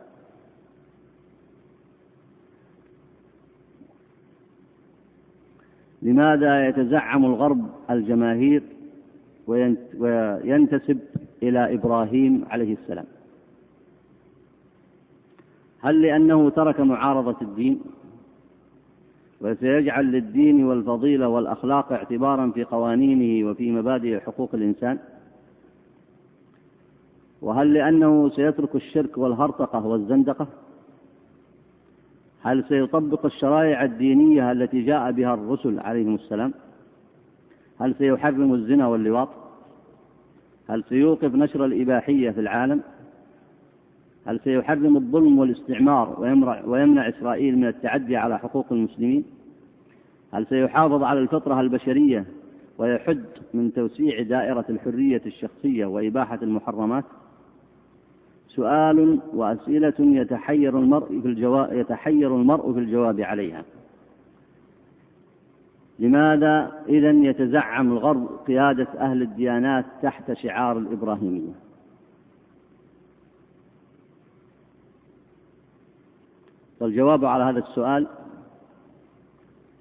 [6.01, 8.63] لماذا يتزعم الغرب الجماهير
[9.47, 10.99] وينتسب
[11.43, 13.05] إلى إبراهيم عليه السلام؟
[15.81, 17.81] هل لأنه ترك معارضة الدين؟
[19.43, 24.99] وسيجعل للدين والفضيلة والأخلاق اعتبارا في قوانينه وفي مبادئ حقوق الإنسان.
[27.41, 30.47] وهل لأنه سيترك الشرك والهرطقة والزندقة؟
[32.41, 36.53] هل سيطبق الشرائع الدينية التي جاء بها الرسل عليهم السلام؟
[37.79, 39.29] هل سيحرم الزنا واللواط؟
[40.69, 42.81] هل سيوقف نشر الإباحية في العالم؟
[44.25, 46.19] هل سيحرم الظلم والاستعمار
[46.65, 49.23] ويمنع إسرائيل من التعدي على حقوق المسلمين؟
[50.33, 52.25] هل سيحافظ على الفطرة البشرية
[52.77, 57.03] ويحد من توسيع دائرة الحرية الشخصية وإباحة المحرمات؟
[58.47, 63.63] سؤال وأسئلة يتحير المرء في الجواب يتحير المرء في الجواب عليها.
[65.99, 71.53] لماذا إذا يتزعم الغرب قيادة أهل الديانات تحت شعار الإبراهيمية؟
[76.83, 78.07] والجواب على هذا السؤال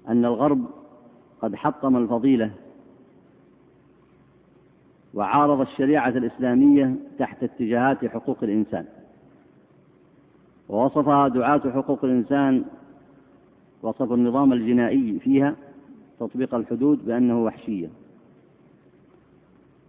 [0.07, 0.65] أن الغرب
[1.41, 2.51] قد حطم الفضيلة
[5.13, 8.85] وعارض الشريعة الإسلامية تحت اتجاهات حقوق الإنسان
[10.69, 12.65] ووصفها دعاة حقوق الإنسان
[13.81, 15.55] وصف النظام الجنائي فيها
[16.19, 17.89] تطبيق الحدود بأنه وحشية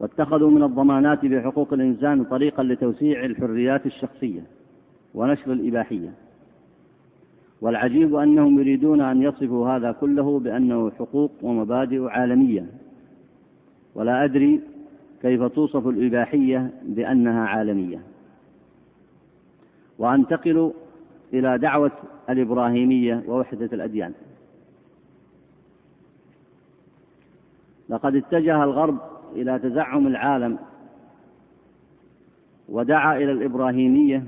[0.00, 4.40] واتخذوا من الضمانات بحقوق الإنسان طريقا لتوسيع الحريات الشخصية
[5.14, 6.23] ونشر الإباحية
[7.60, 12.66] والعجيب أنهم يريدون أن يصفوا هذا كله بأنه حقوق ومبادئ عالمية.
[13.94, 14.60] ولا أدري
[15.22, 18.00] كيف توصف الإباحية بأنها عالمية.
[19.98, 20.72] وأنتقل
[21.32, 21.92] إلى دعوة
[22.30, 24.12] الإبراهيمية ووحدة الأديان.
[27.88, 28.98] لقد اتجه الغرب
[29.32, 30.58] إلى تزعم العالم
[32.68, 34.24] ودعا إلى الإبراهيمية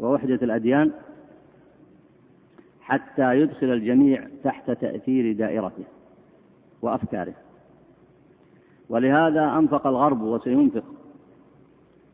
[0.00, 0.90] ووحدة الأديان
[2.84, 5.84] حتى يدخل الجميع تحت تأثير دائرته
[6.82, 7.34] وأفكاره.
[8.88, 10.84] ولهذا أنفق الغرب وسينفق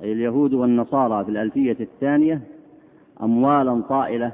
[0.03, 2.41] أي اليهود والنصارى في الألفية الثانية
[3.23, 4.33] أموالا طائلة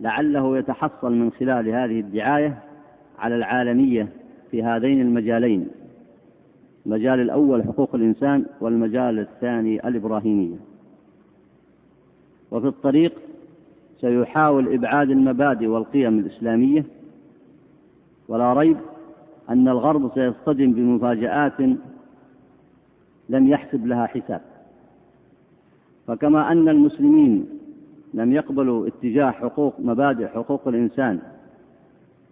[0.00, 2.58] لعله يتحصل من خلال هذه الدعاية
[3.18, 4.08] على العالمية
[4.50, 5.68] في هذين المجالين
[6.86, 10.56] المجال الأول حقوق الإنسان والمجال الثاني الإبراهيمية.
[12.50, 13.12] وفي الطريق
[14.00, 16.84] سيحاول إبعاد المبادئ والقيم الإسلامية
[18.28, 18.76] ولا ريب
[19.50, 21.60] أن الغرب سيصطدم بمفاجآت
[23.28, 24.40] لم يحسب لها حساب.
[26.06, 27.48] فكما أن المسلمين
[28.14, 31.18] لم يقبلوا اتجاه حقوق مبادئ حقوق الإنسان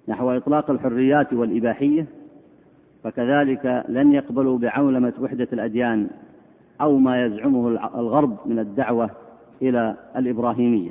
[0.08, 2.06] نحو إطلاق الحريات والإباحية
[3.04, 6.08] فكذلك لن يقبلوا بعولمة وحدة الأديان
[6.80, 9.10] أو ما يزعمه الغرب من الدعوة
[9.62, 10.90] إلى الإبراهيمية.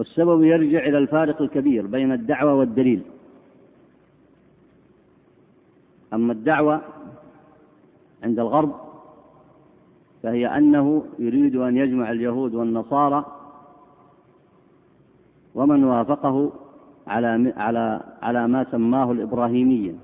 [0.00, 3.02] والسبب يرجع إلى الفارق الكبير بين الدعوة والدليل.
[6.12, 6.80] أما الدعوة
[8.22, 8.74] عند الغرب
[10.22, 13.26] فهي أنه يريد أن يجمع اليهود والنصارى
[15.54, 16.52] ومن وافقه
[17.06, 19.94] على على على ما سماه الإبراهيمية.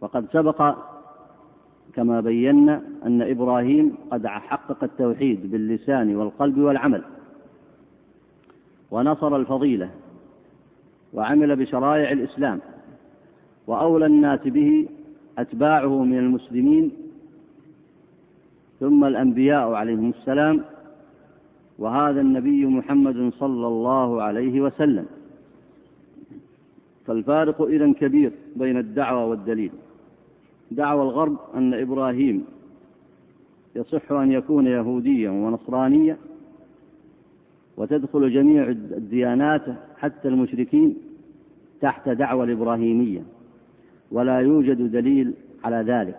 [0.00, 0.74] وقد سبق
[1.94, 7.02] كما بينا أن إبراهيم قد حقق التوحيد باللسان والقلب والعمل.
[8.92, 9.90] ونصر الفضيلة
[11.12, 12.60] وعمل بشرائع الإسلام
[13.66, 14.88] وأولى الناس به
[15.38, 16.92] أتباعه من المسلمين
[18.80, 20.64] ثم الأنبياء عليهم السلام
[21.78, 25.06] وهذا النبي محمد صلى الله عليه وسلم
[27.06, 29.72] فالفارق إذا كبير بين الدعوة والدليل
[30.70, 32.44] دعوى الغرب أن إبراهيم
[33.76, 36.16] يصح أن يكون يهوديا ونصرانيا
[37.76, 39.62] وتدخل جميع الديانات
[39.98, 40.96] حتى المشركين
[41.80, 43.22] تحت دعوى الإبراهيمية.
[44.10, 46.18] ولا يوجد دليل على ذلك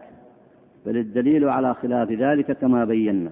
[0.85, 3.31] بل الدليل على خلاف ذلك كما بينا.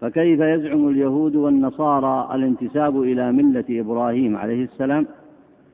[0.00, 5.06] فكيف يزعم اليهود والنصارى الانتساب إلى ملة إبراهيم عليه السلام؟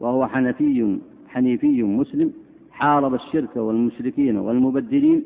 [0.01, 0.99] وهو حنفي
[1.29, 2.33] حنيفي مسلم
[2.71, 5.25] حارب الشرك والمشركين والمبدلين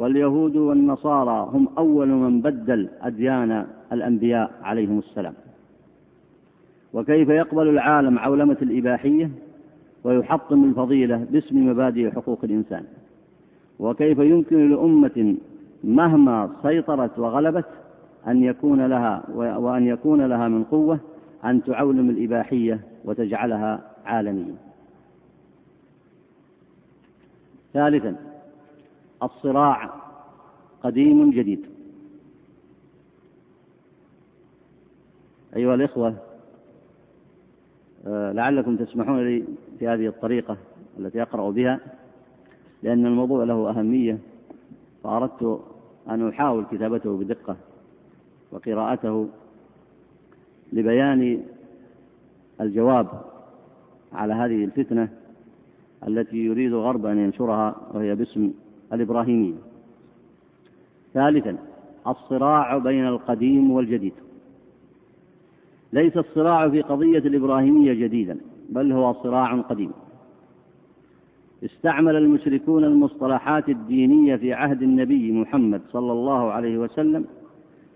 [0.00, 5.34] واليهود والنصارى هم أول من بدل أديان الأنبياء عليهم السلام.
[6.92, 9.30] وكيف يقبل العالم عولمة الإباحية؟
[10.04, 12.84] ويحطم الفضيلة باسم مبادئ حقوق الإنسان.
[13.78, 15.36] وكيف يمكن لأمة
[15.84, 17.66] مهما سيطرت وغلبت
[18.26, 20.98] أن يكون لها وأن يكون لها من قوة
[21.44, 24.54] أن تعولم الإباحية وتجعلها عالمية.
[27.72, 28.29] ثالثا
[29.22, 29.90] الصراع
[30.82, 31.66] قديم جديد.
[35.56, 36.14] أيها الإخوة
[38.06, 39.44] آه، لعلكم تسمحون لي
[39.78, 40.56] في هذه الطريقة
[40.98, 41.80] التي أقرأ بها
[42.82, 44.18] لأن الموضوع له أهمية
[45.04, 45.60] فأردت
[46.08, 47.56] أن أحاول كتابته بدقة
[48.52, 49.28] وقراءته
[50.72, 51.42] لبيان
[52.60, 53.08] الجواب
[54.12, 55.08] على هذه الفتنة
[56.08, 58.52] التي يريد الغرب أن ينشرها وهي باسم
[58.92, 59.54] الإبراهيمية.
[61.14, 61.56] ثالثا
[62.06, 64.12] الصراع بين القديم والجديد.
[65.92, 68.38] ليس الصراع في قضية الإبراهيمية جديدا
[68.68, 69.92] بل هو صراع قديم.
[71.64, 77.24] استعمل المشركون المصطلحات الدينية في عهد النبي محمد صلى الله عليه وسلم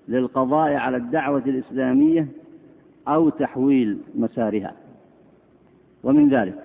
[0.08, 2.28] للقضاء على الدعوة الإسلامية
[3.08, 4.72] أو تحويل مسارها.
[6.04, 6.63] ومن ذلك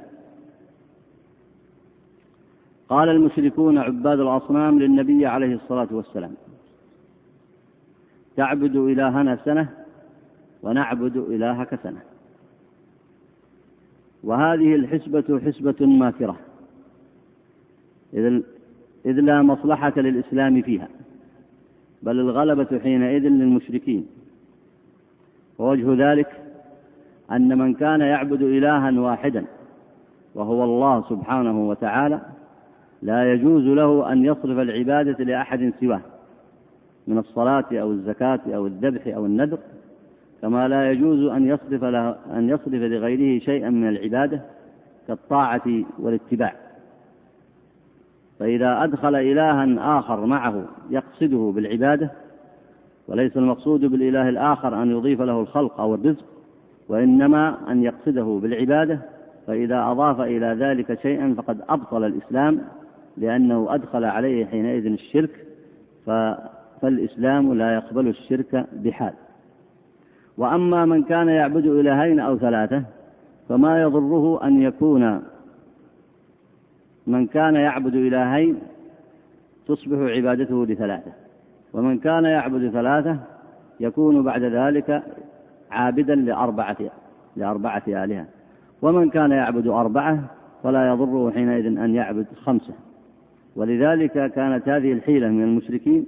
[2.89, 6.33] قال المشركون عباد الأصنام للنبي عليه الصلاة والسلام
[8.37, 9.69] تعبد إلهنا سنة
[10.63, 12.01] ونعبد إلهك سنة.
[14.23, 16.35] وهذه الحسبة حسبة ماكرة
[19.05, 20.87] إذ لا مصلحة للإسلام فيها
[22.03, 24.07] بل الغلبة حينئذ للمشركين.
[25.59, 26.43] ووجه ذلك
[27.31, 29.45] أن من كان يعبد إلها واحدا
[30.35, 32.21] وهو الله سبحانه وتعالى
[33.01, 36.01] لا يجوز له أن يصرف العبادة لأحد سواه
[37.07, 39.57] من الصلاة أو الزكاة أو الذبح أو النذر
[40.41, 44.41] كما لا يجوز أن يصرف له أن يصرف لغيره شيئا من العبادة
[45.07, 46.55] كالطاعة والاتباع.
[48.39, 52.11] فإذا أدخل إلها آخر معه يقصده بالعبادة
[53.07, 56.25] وليس المقصود بالإله الآخر أن يضيف له الخلق أو الرزق
[56.89, 58.99] وإنما أن يقصده بالعبادة
[59.47, 62.61] فإذا أضاف إلى ذلك شيئا فقد أبطل الإسلام
[63.17, 65.45] لأنه أدخل عليه حينئذ الشرك
[66.81, 69.13] فالإسلام لا يقبل الشرك بحال.
[70.37, 72.83] وأما من كان يعبد إلهين أو ثلاثة
[73.49, 75.21] فما يضره أن يكون
[77.07, 78.59] من كان يعبد إلهين
[79.67, 81.11] تصبح عبادته لثلاثة
[81.73, 83.17] ومن كان يعبد ثلاثة
[83.79, 85.03] يكون بعد ذلك
[85.71, 86.77] عابدا لأربعة
[87.35, 88.25] لأربعة آلهة.
[88.81, 90.23] ومن كان يعبد أربعة
[90.63, 92.73] فلا يضره حينئذ أن يعبد خمسة.
[93.55, 96.05] ولذلك كانت هذه الحيلة من المشركين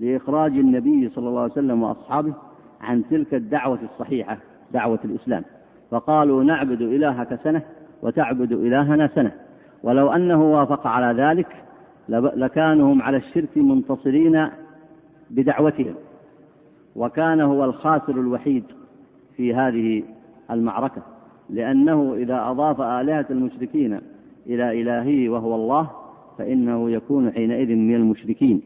[0.00, 2.34] لإخراج النبي صلى الله عليه وسلم وأصحابه
[2.80, 4.38] عن تلك الدعوة الصحيحة
[4.72, 5.44] دعوة الإسلام.
[5.90, 7.62] فقالوا نعبد إلهك سنة
[8.02, 9.32] وتعبد إلهنا سنة.
[9.82, 11.46] ولو أنه وافق على ذلك
[12.36, 14.48] لكانوا هم على الشرك منتصرين
[15.30, 15.94] بدعوتهم.
[16.96, 18.64] وكان هو الخاسر الوحيد
[19.36, 20.02] في هذه
[20.50, 21.02] المعركة
[21.50, 24.00] لأنه إذا أضاف آلهة المشركين
[24.46, 25.90] إلى إلهه وهو الله
[26.38, 28.62] فإنه يكون حينئذ من المشركين.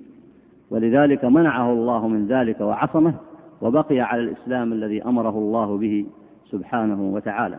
[0.71, 3.14] ولذلك منعه الله من ذلك وعصمه
[3.62, 6.07] وبقي على الإسلام الذي أمره الله به
[6.51, 7.59] سبحانه وتعالى.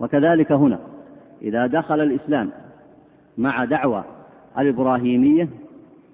[0.00, 0.78] وكذلك هنا
[1.42, 2.50] إذا دخل الإسلام
[3.38, 4.04] مع دعوة
[4.58, 5.48] الإبراهيمية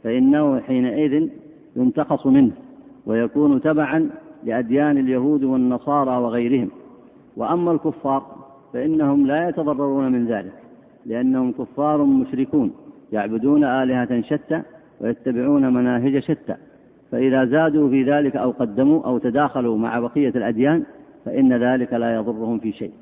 [0.04, 1.28] فإنه حينئذ
[1.76, 2.52] ينتقص منه
[3.06, 4.10] ويكون تبعا
[4.44, 6.70] لأديان اليهود والنصارى وغيرهم.
[7.36, 8.38] وأما الكفار
[8.72, 10.52] فإنهم لا يتضررون من ذلك.
[11.08, 12.72] لأنهم كفار مشركون
[13.12, 14.62] يعبدون آلهة شتى
[15.00, 16.54] ويتبعون مناهج شتى.
[17.10, 20.84] فإذا زادوا في ذلك أو قدموا أو تداخلوا مع بقية الأديان
[21.24, 22.92] فإن ذلك لا يضرهم في شيء.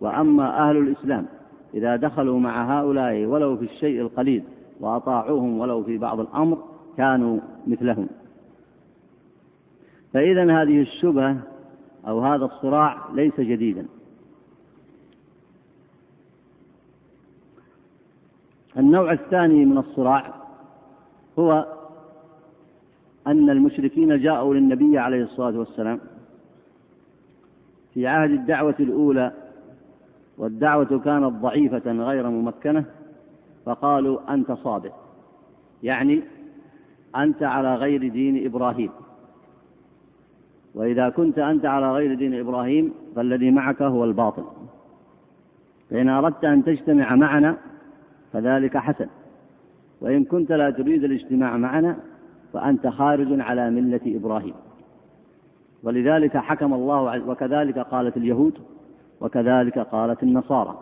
[0.00, 1.26] وأما أهل الإسلام
[1.74, 4.42] إذا دخلوا مع هؤلاء ولو في الشيء القليل
[4.80, 6.58] وأطاعوهم ولو في بعض الأمر
[6.96, 8.06] كانوا مثلهم.
[10.12, 11.36] فإذا هذه الشبهة
[12.08, 13.86] أو هذا الصراع ليس جديدا.
[18.76, 20.34] النوع الثاني من الصراع
[21.38, 21.66] هو
[23.26, 26.00] أن المشركين جاءوا للنبي عليه الصلاة والسلام
[27.94, 29.32] في عهد الدعوة الأولى
[30.38, 32.84] والدعوة كانت ضعيفة غير ممكنة
[33.66, 34.92] فقالوا أنت صادق
[35.82, 36.22] يعني
[37.16, 38.90] أنت على غير دين إبراهيم.
[40.74, 44.44] وإذا كنت أنت على غير دين إبراهيم فالذي معك هو الباطل.
[45.90, 47.56] فإن أردت أن تجتمع معنا
[48.34, 49.06] فذلك حسن.
[50.00, 51.96] وإن كنت لا تريد الاجتماع معنا
[52.52, 54.54] فأنت خارج على ملة إبراهيم.
[55.82, 58.58] ولذلك حكم الله وكذلك قالت اليهود
[59.20, 60.78] وكذلك قالت النصارى.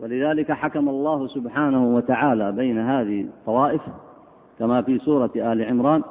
[0.00, 3.80] ولذلك حكم الله سبحانه وتعالى بين هذه الطوائف
[4.58, 6.02] كما في سورة آل عمران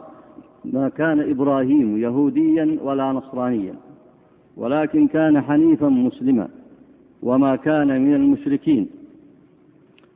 [0.66, 3.76] ما كان إبراهيم يهوديا ولا نصرانيا
[4.58, 6.48] ولكن كان حنيفا مسلما
[7.24, 8.90] وما كان من المشركين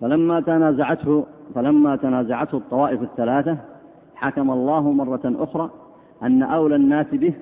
[0.02, 1.26] فلما تنازعته
[1.56, 3.58] فلما تنازعته الطوائف الثلاثة
[4.16, 5.70] حكم الله مرة أخرى
[6.24, 7.34] أن أولى الناس به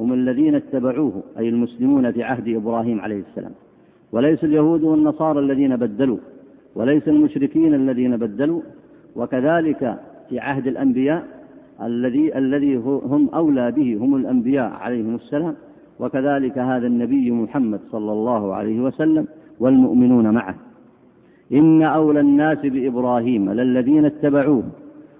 [0.00, 3.52] هم الذين اتبعوه أي المسلمون في عهد إبراهيم عليه السلام.
[4.12, 6.18] وليس اليهود والنصارى الذين بدلوا
[6.74, 8.60] وليس المشركين الذين بدلوا
[9.16, 9.98] وكذلك
[10.28, 11.24] في عهد الأنبياء
[11.82, 15.54] الذي الذي هم أولى به هم الأنبياء عليهم السلام.
[16.00, 19.26] وكذلك هذا النبي محمد صلى الله عليه وسلم
[19.60, 20.54] والمؤمنون معه.
[21.52, 24.64] إن أولى الناس بإبراهيم للذين اتبعوه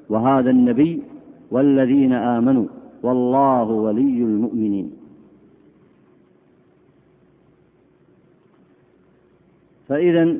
[0.08, 1.02] وهذا النبي
[1.50, 2.66] والذين آمنوا
[3.02, 4.92] والله ولي المؤمنين.
[9.88, 10.36] فإذا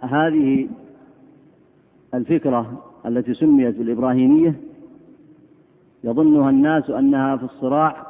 [0.00, 0.68] هذه
[2.14, 4.54] الفكرة التي سميت بالإبراهيمية
[6.04, 8.06] يظنها الناس أنها في الصراع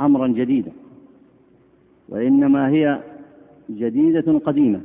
[0.00, 0.72] أمرا جديدا
[2.08, 3.00] وإنما هي
[3.70, 4.80] جديدة قديمة.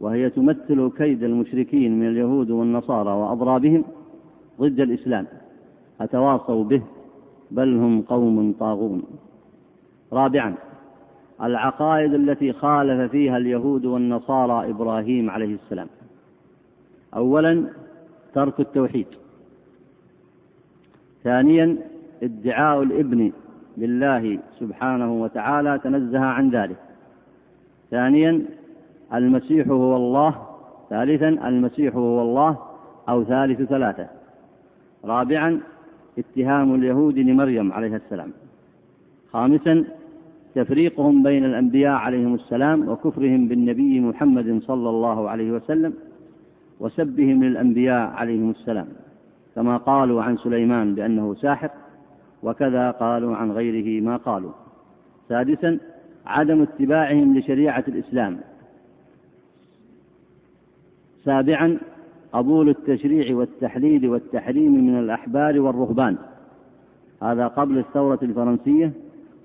[0.00, 3.84] وهي تمثل كيد المشركين من اليهود والنصارى وأضرابهم
[4.60, 5.26] ضد الإسلام
[6.00, 6.82] أتواصوا به
[7.50, 9.02] بل هم قوم طاغون.
[10.12, 10.54] رابعا
[11.42, 15.88] العقائد التي خالف فيها اليهود والنصارى إبراهيم عليه السلام.
[17.14, 17.64] اولا
[18.34, 19.06] ترك التوحيد.
[21.24, 21.76] ثانيا
[22.22, 23.32] ادعاء الابن
[23.76, 26.76] لله سبحانه وتعالى تنزه عن ذلك.
[27.90, 28.42] ثانيا
[29.14, 30.34] المسيح هو الله
[30.90, 32.58] ثالثا المسيح هو الله
[33.08, 34.06] أو ثالث ثلاثة.
[35.04, 35.60] رابعا
[36.18, 38.32] اتهام اليهود لمريم عليها السلام.
[39.32, 39.84] خامسا
[40.54, 45.92] تفريقهم بين الأنبياء عليهم السلام وكفرهم بالنبي محمد صلى الله عليه وسلم
[46.80, 48.86] وسبهم للأنبياء عليهم السلام.
[49.54, 51.70] كما قالوا عن سليمان بأنه ساحر
[52.42, 54.52] وكذا قالوا عن غيره ما قالوا.
[55.28, 55.78] سادسا
[56.26, 58.38] عدم اتباعهم لشريعة الإسلام.
[61.24, 61.78] سابعا
[62.32, 66.16] قبول التشريع والتحليل والتحريم من الأحبار والرهبان.
[67.22, 68.92] هذا قبل الثورة الفرنسية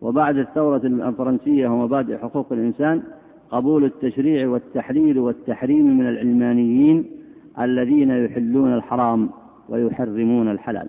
[0.02, 3.04] وبعد الثورة الفرنسية ومبادئ حقوق الإنسان
[3.52, 7.06] قبول التشريع والتحليل والتحريم من العلمانيين
[7.60, 9.30] الذين يحلون الحرام
[9.70, 10.88] ويحرمون الحلال.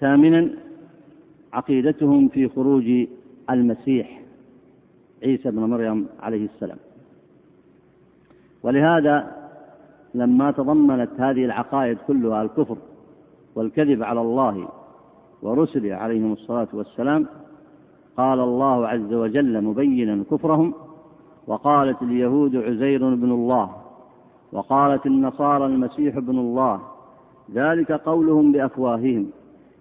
[0.00, 0.50] ثامنا
[1.52, 3.06] عقيدتهم في خروج
[3.50, 4.22] المسيح
[5.22, 6.78] عيسى بن مريم عليه السلام.
[8.62, 9.32] ولهذا
[10.14, 12.76] لما تضمنت هذه العقائد كلها الكفر
[13.54, 14.68] والكذب على الله
[15.42, 17.26] ورسله عليهم الصلاة والسلام
[18.16, 20.74] قال الله عز وجل مبينا كفرهم
[21.46, 23.70] وقالت اليهود عزير بن الله
[24.52, 26.80] وقالت النصارى المسيح ابن الله
[27.54, 29.26] ذلك قولهم بأفواههم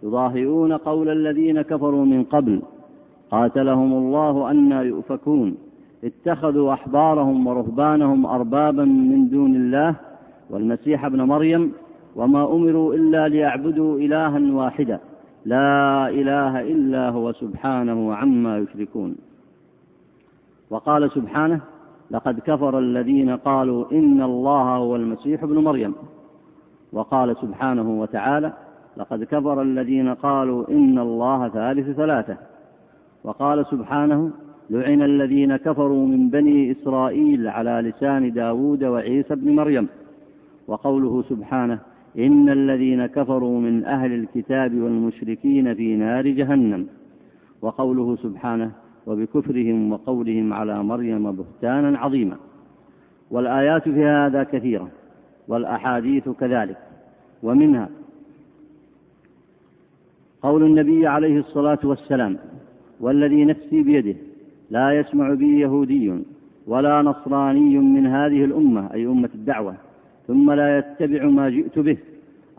[0.04, 2.62] يضاهئون قول الذين كفروا من قبل
[3.32, 5.58] قاتلهم الله أنى يؤفكون.
[6.04, 9.96] اتخذوا أحبارهم ورهبانهم أربابا من دون الله
[10.50, 11.74] والمسيح ابن مريم
[12.16, 15.00] وما أمروا إلا ليعبدوا إلها واحدا.
[15.46, 19.16] لا إله إلا هو سبحانه عما يشركون.
[20.70, 21.62] وقال سبحانه
[22.12, 25.96] لقد كفر الذين قالوا إن الله هو المسيح ابن مريم
[26.94, 28.54] وقال سبحانه وتعالى
[28.98, 32.38] لقد كفر الذين قالوا إن الله ثالث ثلاثة
[33.24, 34.32] وقال سبحانه
[34.70, 39.88] لعن الذين كفروا من بني إسرائيل على لسان داود وعيسى بن مريم.
[40.68, 41.80] وقوله سبحانه
[42.18, 46.88] إن الذين كفروا من أهل الكتاب والمشركين في نار جهنم.
[47.62, 48.72] وقوله سبحانه
[49.08, 52.38] وبكفرهم وقولهم على مريم بهتانا عظيما.
[53.32, 54.90] والآيات في هذا كثيرة
[55.48, 56.78] والأحاديث كذلك
[57.44, 57.90] ومنها
[60.42, 62.38] قول النبي عليه الصلاة والسلام
[63.00, 64.16] والذي نفسي بيده
[64.70, 66.24] لا يسمع بي يهودي
[66.68, 69.76] ولا نصراني من هذه الأمة أي أمة الدعوة.
[70.28, 71.98] ثم لا يتبع ما جئت به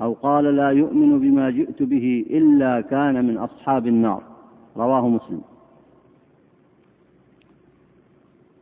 [0.00, 4.22] أو قال لا يؤمن بما جئت به إلا كان من أصحاب النار.
[4.76, 5.40] رواه مسلم.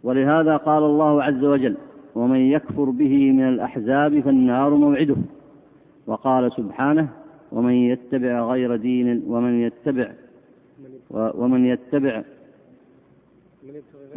[0.05, 1.77] ولهذا قال الله عز وجل
[2.15, 5.17] ومن يكفر به من الأحزاب فالنار موعده
[6.07, 7.09] وقال سبحانه
[7.53, 10.11] ومن يتبع غير دين ومن يتبع
[11.11, 12.23] ومن يتبع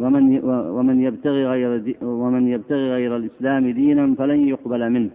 [0.00, 0.44] ومن
[0.76, 5.10] ومن يبتغي غير ومن يبتغي غير الإسلام دينا فلن يقبل منه.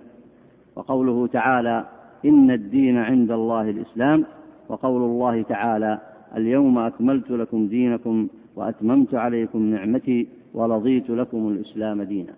[0.76, 1.86] وقوله تعالى
[2.26, 4.26] إن الدين عند الله الإسلام.
[4.70, 6.00] وقول الله تعالى
[6.38, 12.34] اليوم أكملت لكم دينكم وأتممت عليكم نعمتي ورضيت لكم الإسلام دينا.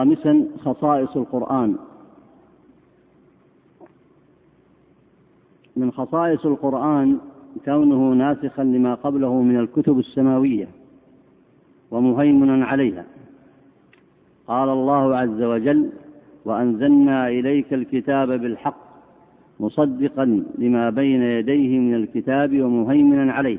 [0.00, 1.76] خامسا خصائص القرآن.
[5.76, 7.18] من خصائص القرآن
[7.64, 10.68] كونه ناسخا لما قبله من الكتب السماوية
[11.90, 13.04] ومهيمنا عليها.
[14.48, 15.90] قال الله عز وجل
[16.44, 18.80] وأنزلنا إليك الكتاب بالحق
[19.60, 23.58] مصدقا لما بين يديه من الكتاب ومهيمنا عليه.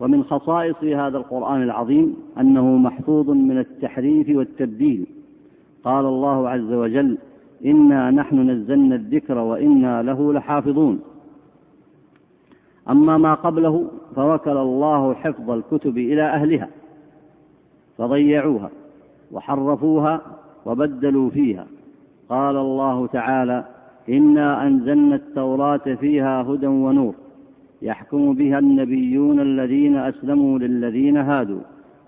[0.00, 5.06] ومن خصائص هذا القرآن العظيم أنه محفوظ من التحريف والتبديل.
[5.84, 7.18] قال الله عز وجل
[7.64, 11.00] إنا نحن نزلنا الذكر وإنا له لحافظون.
[12.90, 16.68] أما ما قبله فوكل الله حفظ الكتب إلى أهلها
[17.98, 18.70] فضيعوها
[19.32, 20.20] وحرفوها
[20.66, 21.66] وبدلوا فيها.
[22.28, 23.64] قال الله تعالى
[24.08, 27.14] إنا أنزلنا التوراة فيها هدى ونور.
[27.84, 31.60] يحكم بها النبيون الذين أسلموا للذين هادوا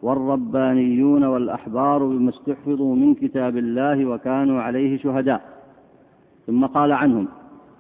[0.03, 5.43] والربانيون والأحبار بما استحفظوا من كتاب الله وكانوا عليه شهداء.
[6.47, 7.27] ثم قال عنهم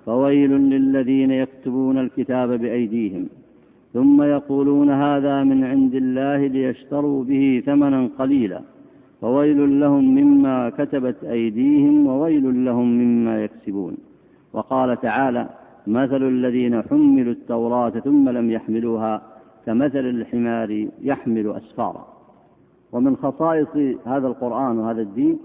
[0.06, 3.28] فويل للذين يكتبون الكتاب بأيديهم
[3.94, 8.60] ثم يقولون هذا من عند الله ليشتروا به ثمنا قليلا
[9.20, 13.96] فويل لهم مما كتبت أيديهم وويل لهم مما يكسبون.
[14.52, 15.48] وقال تعالى
[15.86, 19.22] مثل الذين حملوا التوراة ثم لم يحملوها
[19.66, 22.06] كمثل الحمار يحمل أسفارا.
[22.92, 25.38] ومن خصائص هذا القرآن وهذا الدين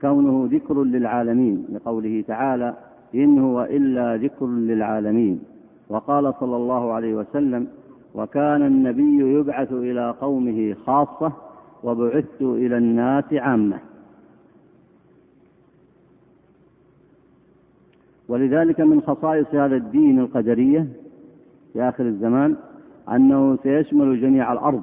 [0.00, 2.74] كونه ذكر للعالمين لقوله تعالى
[3.14, 5.40] إن هو إلا ذكر للعالمين.
[5.88, 7.66] وقال صلى الله عليه وسلم
[8.14, 11.32] وكان النبي يبعث إلى قومه خاصة
[11.84, 13.78] وبعثت إلى الناس عامة.
[18.32, 20.86] ولذلك من خصائص هذا الدين القدرية
[21.72, 22.56] في آخر الزمان
[23.08, 24.82] أنه سيشمل جميع الأرض.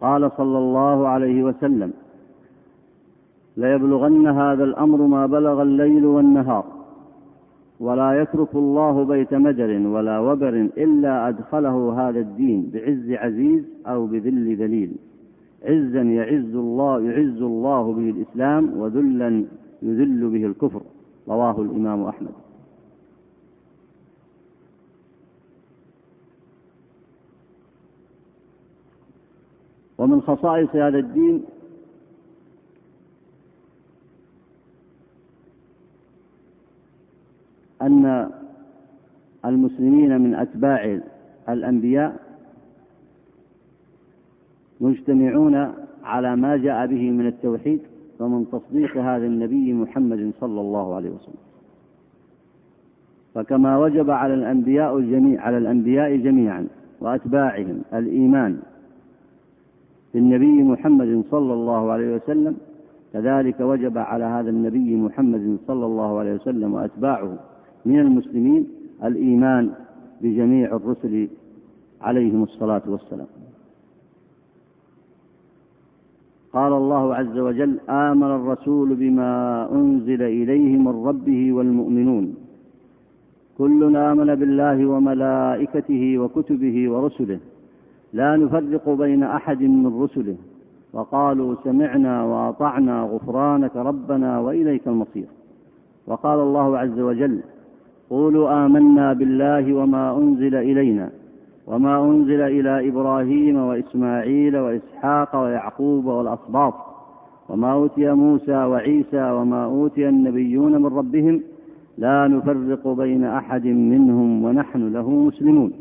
[0.00, 1.92] قال صلى الله عليه وسلم
[3.56, 6.64] ليبلغن هذا الأمر ما بلغ الليل والنهار
[7.80, 14.56] ولا يترك الله بيت مدر ولا وبر إلا أدخله هذا الدين بعز عزيز أو بذل
[14.56, 14.92] ذليل.
[15.64, 19.44] عزا يعز الله يعز الله به الإسلام وذلا
[19.82, 20.82] يذل به الكفر.
[21.28, 22.49] رواه الإمام أحمد.
[30.00, 31.44] ومن خصائص هذا الدين
[37.82, 38.30] أن
[39.44, 40.98] المسلمين من أتباع
[41.48, 42.16] الأنبياء
[44.80, 45.74] مجتمعون
[46.04, 47.80] على ما جاء به من التوحيد
[48.20, 51.34] ومن تصديق هذا النبي محمد صلى الله عليه وسلم.
[53.34, 56.66] فكما وجب على الأنبياء الجميع على الأنبياء جميعا
[57.00, 58.62] وأتباعهم الإيمان
[60.14, 62.56] بالنبي محمد صلى الله عليه وسلم
[63.12, 67.38] كذلك وجب على هذا النبي محمد صلى الله عليه وسلم وأتباعه
[67.86, 68.68] من المسلمين
[69.04, 69.70] الإيمان
[70.20, 71.28] بجميع الرسل
[72.00, 73.26] عليهم الصلاة والسلام.
[76.52, 79.32] قال الله عز وجل آمن الرسول بما
[79.72, 82.34] أنزل إليه من ربه والمؤمنون.
[83.58, 87.40] كل آمن بالله وملائكته وكتبه ورسله.
[88.12, 90.36] لا نفرق بين أحد من رسله.
[90.92, 95.26] وقالوا سمعنا وأطعنا غفرانك ربنا وإليك المصير.
[96.06, 97.40] وقال الله عز وجل
[98.10, 101.10] قولوا آمنا بالله وما أنزل إلينا
[101.66, 106.74] وما أنزل إلى إبراهيم وإسماعيل وإسحاق ويعقوب والأسباط
[107.48, 111.40] وما أوتي موسى وعيسى وما أوتي النبيون من ربهم
[111.98, 115.72] لا نفرق بين أحد منهم ونحن له مسلمون.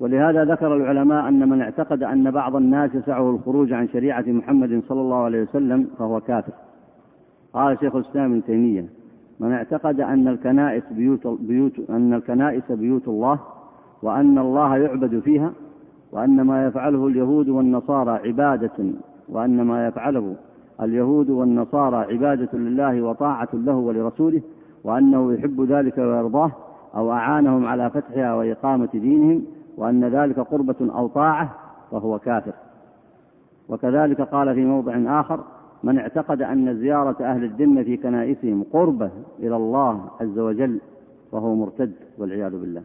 [0.00, 5.00] ولهذا ذكر العلماء أن من اعتقد أن بعض الناس يسعه الخروج عن شريعة محمد صلى
[5.00, 6.52] الله عليه وسلم فهو كافر.
[7.52, 8.84] قال شيخ الإسلام ابن تيمية
[9.40, 13.40] من اعتقد أن الكنائس بيوت, بيوت أن الكنائس بيوت الله
[14.02, 15.52] وأن الله يعبد فيها
[16.12, 18.92] وأن ما يفعله اليهود والنصارى عبادة
[19.28, 20.36] وأن ما يفعله
[20.82, 24.42] اليهود والنصارى عبادة لله وطاعة له ولرسوله
[24.84, 26.52] وأنه يحب ذلك ويرضاه
[26.96, 29.42] أو أعانهم على فتحها وإقامة دينهم
[29.80, 31.54] وأن ذلك قربة أو طاعة
[31.90, 32.52] فهو كافر.
[33.68, 35.44] وكذلك قال في موضع آخر
[35.82, 40.80] من اعتقد أن زيارة أهل الذمة في كنائسهم قربة إلى الله عز وجل
[41.32, 42.82] فهو مرتد والعياذ بالله.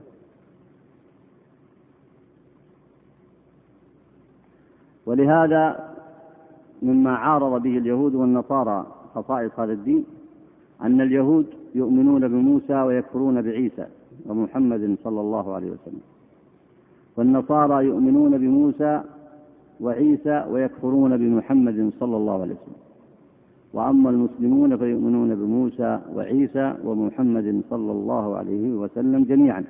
[5.05, 5.93] ولهذا
[6.81, 8.85] مما عارض به اليهود والنصارى
[9.15, 10.05] خصائص هذا الدين
[10.81, 13.87] أن اليهود يؤمنون بموسى ويكفرون بعيسى
[14.25, 16.14] ومحمد صلى الله عليه وسلم.
[17.17, 19.01] والنصارى يؤمنون بموسى
[19.81, 22.75] وعيسى ويكفرون بمحمد صلى الله عليه وسلم.
[23.73, 29.63] وأما المسلمون فيؤمنون بموسى وعيسى ومحمد صلى الله عليه وسلم جميعا.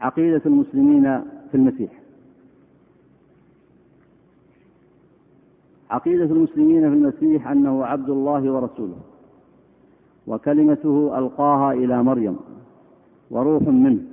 [0.00, 1.20] عقيدة المسلمين
[1.50, 1.90] في المسيح.
[5.90, 8.96] عقيدة المسلمين في المسيح أنه عبد الله ورسوله
[10.26, 12.36] وكلمته ألقاها إلى مريم
[13.30, 14.11] وروح منه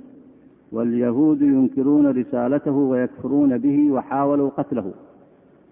[0.72, 4.92] واليهود ينكرون رسالته ويكفرون به وحاولوا قتله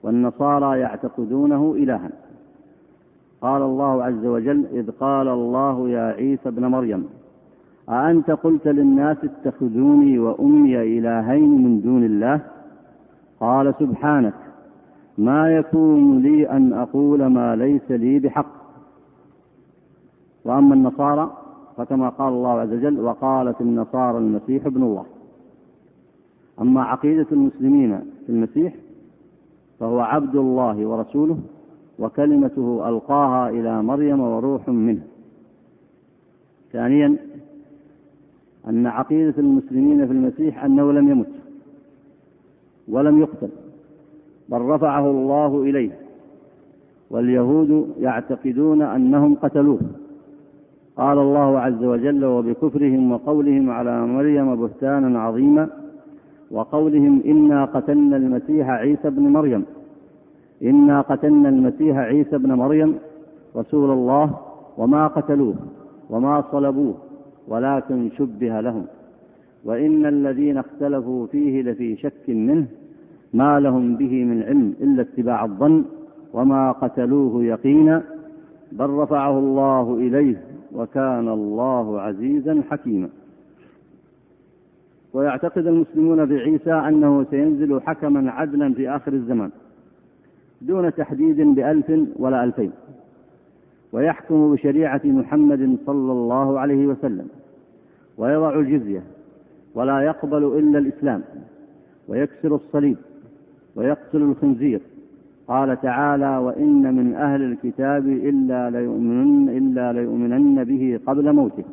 [0.03, 2.11] والنصارى يعتقدونه إلها.
[3.41, 7.07] قال الله عز وجل إذ قال الله يا عيسى ابن مريم
[7.89, 12.41] أأنت قلت للناس اتخذوني وأمي إلهين من دون الله؟
[13.41, 14.35] قال سبحانك
[15.19, 18.59] ما يكون لي أن أقول ما ليس لي بحق.
[20.45, 21.37] وأما النصارى
[21.79, 25.05] فكما قال الله عز وجل وقالت النصارى المسيح ابن الله.
[26.61, 28.75] أما عقيدة المسلمين في المسيح
[29.81, 31.39] فهو عبد الله ورسوله
[31.99, 35.03] وكلمته ألقاها إلى مريم وروح منه.
[36.73, 37.17] ثانيا
[38.69, 41.33] أن عقيدة المسلمين في المسيح أنه لم يمت
[42.89, 43.49] ولم يقتل
[44.49, 45.99] بل رفعه الله إليه.
[47.11, 49.81] واليهود يعتقدون أنهم قتلوه.
[50.99, 55.69] قال الله عز وجل وبكفرهم وقولهم على مريم بهتانا عظيما
[56.51, 59.65] وقولهم إنا قتلنا المسيح عيسى بن مريم.
[60.63, 62.95] إنا قتلنا المسيح عيسى بن مريم
[63.57, 64.27] رسول الله
[64.79, 65.55] وما قتلوه
[66.11, 66.95] وما صلبوه
[67.49, 68.85] ولكن شبه لهم.
[69.65, 72.67] وإن الذين اختلفوا فيه لفي شك منه
[73.35, 75.85] ما لهم به من علم إلا اتباع الظن
[76.33, 78.03] وما قتلوه يقينا
[78.73, 83.09] بل رفعه الله إليه وكان الله عزيزا حكيما.
[85.13, 89.51] ويعتقد المسلمون بعيسى أنه سينزل حكما عدلا في آخر الزمان
[90.63, 92.73] دون تحديد بألف ولا ألفين.
[93.93, 97.29] ويحكم بشريعة محمد صلى الله عليه وسلم
[98.19, 99.03] ويضع الجزية
[99.75, 101.23] ولا يقبل إلا الإسلام
[102.09, 102.97] ويكسر الصليب
[103.77, 104.81] ويقتل الخنزير.
[105.49, 111.65] قال تعالى وإن من أهل الكتاب إلا ليؤمنن إلا ليؤمنن به قبل موته.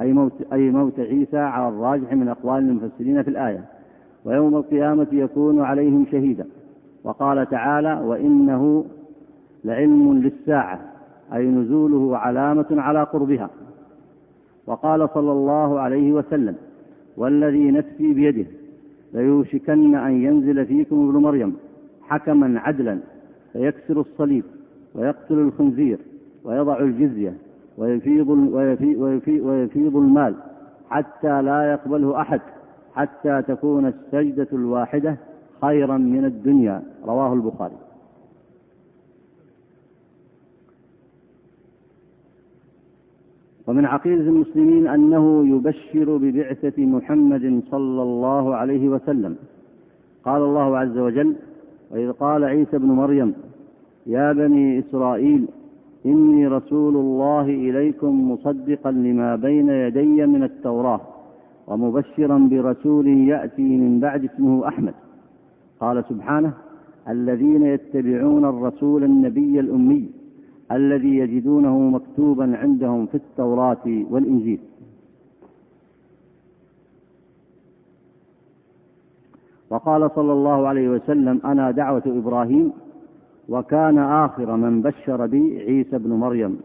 [0.00, 3.64] أي موت أي موت عيسى على الراجح من أقوال المفسرين في الآية.
[4.24, 6.46] ويوم القيامة يكون عليهم شهيدا.
[7.04, 8.84] وقال تعالى وإنه
[9.64, 10.80] لعلم للساعة.
[11.34, 13.50] أي نزوله علامة على قربها.
[14.66, 16.54] وقال صلى الله عليه وسلم
[17.16, 18.46] والذي نفسي بيده
[19.14, 21.56] ليوشكن أن ينزل فيكم ابن مريم.
[22.10, 22.98] حكما عدلا
[23.52, 24.44] فيكسر الصليب
[24.94, 25.98] ويقتل الخنزير
[26.44, 27.34] ويضع الجزية
[27.78, 30.34] ويفيض, ويفيض, ويفيض, ويفيض المال
[30.90, 32.40] حتى لا يقبله أحد
[32.94, 35.16] حتى تكون السجدة الواحدة
[35.60, 37.76] خيرا من الدنيا رواه البخاري.
[43.66, 49.36] ومن عقيدة المسلمين أنه يبشر ببعثة محمد صلى الله عليه وسلم.
[50.24, 51.36] قال الله عز وجل
[51.90, 53.34] وإذ قال عيسى ابن مريم
[54.06, 55.48] يا بني إسرائيل
[56.06, 61.00] إني رسول الله إليكم مصدقا لما بين يدي من التوراة
[61.66, 64.94] ومبشرا برسول يأتي من بعد اسمه أحمد.
[65.80, 66.52] قال سبحانه
[67.08, 70.10] الذين يتبعون الرسول النبي الأمي
[70.72, 74.60] الذي يجدونه مكتوبا عندهم في التوراة والإنجيل.
[79.70, 82.72] وقال صلى الله عليه وسلم أنا دعوة إبراهيم
[83.48, 86.60] وكان آخر من بشر بي عيسى بن مريم.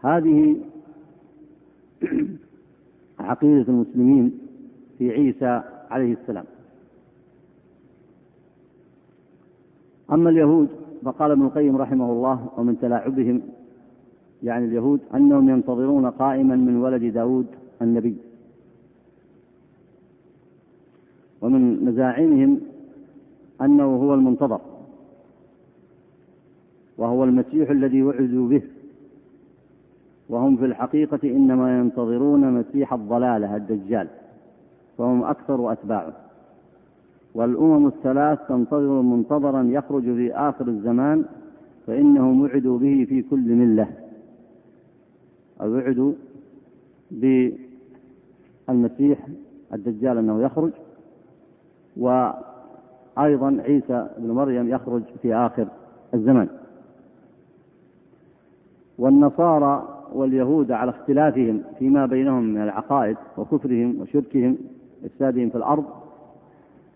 [0.00, 0.56] هذه
[3.20, 4.38] عقيدة المسلمين
[4.98, 6.44] في عيسى عليه السلام.
[10.12, 10.68] أما اليهود
[11.04, 13.42] فقال ابن القيم رحمه الله ومن تلاعبهم
[14.42, 17.46] يعني اليهود أنهم ينتظرون قائما من ولد داود
[17.82, 18.31] النبي.
[21.42, 22.60] ومن مزاعمهم
[23.62, 24.60] أنه هو المنتظر
[26.98, 28.62] وهو المسيح الذي وعدوا به
[30.28, 34.08] وهم في الحقيقة إنما ينتظرون مسيح الضلالة الدجال
[34.98, 36.12] فهم أكثر أتباعه.
[37.34, 41.24] والأمم الثلاث تنتظر منتظرا يخرج في آخر الزمان
[41.86, 43.88] فإنهم وعدوا به في كل ملة.
[45.60, 46.12] أو وعدوا
[48.68, 49.28] بالمسيح
[49.72, 50.72] الدجال أنه يخرج.
[51.96, 55.66] وأيضا عيسى بن مريم يخرج في آخر
[56.14, 56.48] الزمان
[58.98, 64.58] والنصارى واليهود على اختلافهم فيما بينهم من العقائد وكفرهم وشركهم
[65.04, 65.84] إفسادهم في الأرض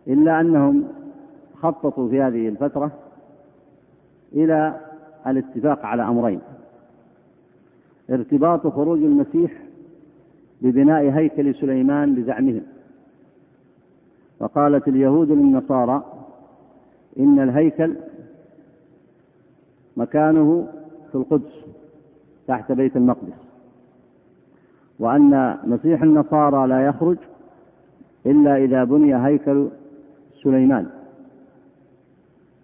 [0.08, 0.84] إلا أنهم
[1.62, 2.92] خططوا في هذه الفترة
[4.32, 4.80] إلى
[5.26, 6.40] الاتفاق على أمرين.
[8.10, 9.52] ارتباط خروج المسيح
[10.62, 12.62] ببناء هيكل سليمان بزعمهم.
[14.40, 16.04] وقالت اليهود للنصارى
[17.18, 17.96] إن الهيكل
[19.96, 20.68] مكانه
[21.10, 21.64] في القدس
[22.48, 23.46] تحت بيت المقدس
[24.98, 27.16] وأن مسيح النصارى لا يخرج
[28.26, 29.68] إلا إذا بني هيكل
[30.42, 30.86] سليمان.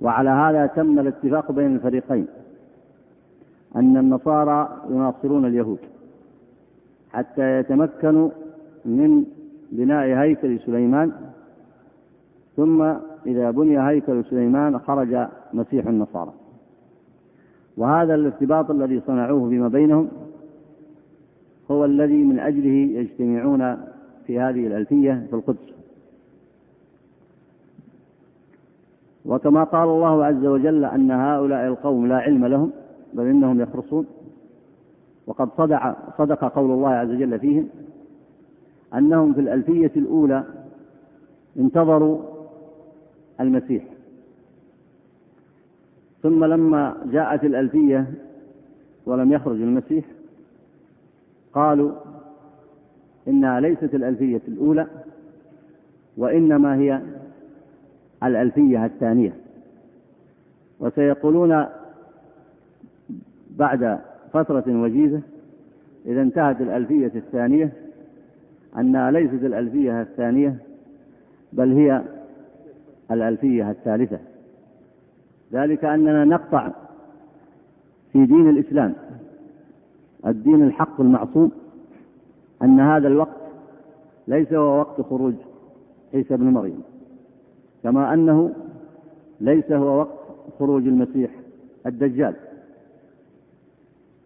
[0.00, 2.26] وعلى هذا تم الاتفاق بين الفريقين
[3.76, 5.78] أن النصارى يناصرون اليهود
[7.12, 8.30] حتى يتمكنوا
[8.84, 9.24] من
[9.72, 11.12] بناء هيكل سليمان
[12.56, 12.82] ثم
[13.26, 16.32] إذا بني هيكل سليمان خرج مسيح النصارى.
[17.76, 20.08] وهذا الارتباط الذي صنعوه فيما بينهم
[21.70, 23.76] هو الذي من أجله يجتمعون
[24.26, 25.72] في هذه الألفية في القدس.
[29.24, 32.70] وكما قال الله عز وجل أن هؤلاء القوم لا علم لهم
[33.14, 34.06] بل إنهم يخرصون.
[35.26, 37.68] وقد صدق, صدق قول الله عز وجل فيهم
[38.94, 40.44] أنهم في الألفية الأولى
[41.58, 42.31] انتظروا
[43.42, 43.84] المسيح.
[46.22, 48.06] ثم لما جاءت الألفية
[49.06, 50.04] ولم يخرج المسيح
[51.52, 51.92] قالوا
[53.28, 54.86] إنها ليست الألفية الأولى
[56.16, 57.00] وإنما هي
[58.22, 59.32] الألفية الثانية.
[60.80, 61.66] وسيقولون
[63.56, 63.98] بعد
[64.32, 65.20] فترة وجيزة
[66.06, 67.72] إذا انتهت الألفية الثانية
[68.78, 70.56] أنها ليست الألفية الثانية
[71.52, 72.02] بل هي
[73.12, 74.18] الألفية الثالثة.
[75.52, 76.68] ذلك أننا نقطع
[78.12, 78.94] في دين الإسلام
[80.26, 81.52] الدين الحق المعصوم
[82.62, 83.40] أن هذا الوقت
[84.28, 85.34] ليس هو وقت خروج
[86.14, 86.82] عيسى بن مريم
[87.82, 88.52] كما أنه
[89.40, 90.18] ليس هو وقت
[90.58, 91.30] خروج المسيح
[91.86, 92.34] الدجال.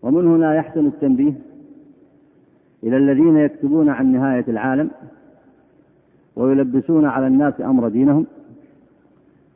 [0.03, 1.33] ومن هنا يحسن التنبيه
[2.83, 4.91] إلى الذين يكتبون عن نهاية العالم
[6.37, 8.27] ويلبسون على الناس أمر دينهم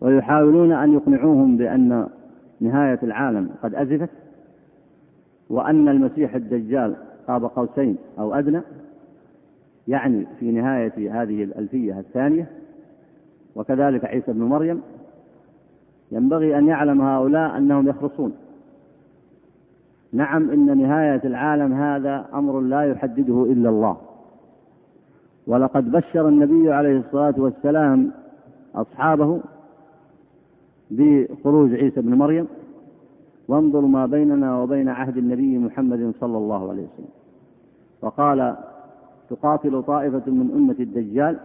[0.01, 2.09] ويحاولون أن يقنعوهم بأن
[2.61, 4.11] نهاية العالم قد أزفت
[5.51, 6.97] وأن المسيح الدجال
[7.29, 8.61] قاب قوسين أو أدنى
[9.89, 12.51] يعني في نهاية هذه الألفية الثانية
[13.57, 14.83] وكذلك عيسى بن مريم.
[16.13, 18.33] ينبغي أن يعلم هؤلاء أنهم يخرصون.
[20.13, 23.97] نعم إن نهاية العالم هذا أمر لا يحدده إلا الله.
[25.47, 28.13] ولقد بشر النبي عليه الصلاة والسلام
[28.75, 29.41] أصحابه
[30.91, 32.47] بخروج عيسى بن مريم.
[33.49, 37.09] وانظر ما بيننا وبين عهد النبي محمد صلى الله عليه وسلم.
[38.03, 38.57] وقال
[39.31, 41.39] تقاتل طائفة من أمة الدجال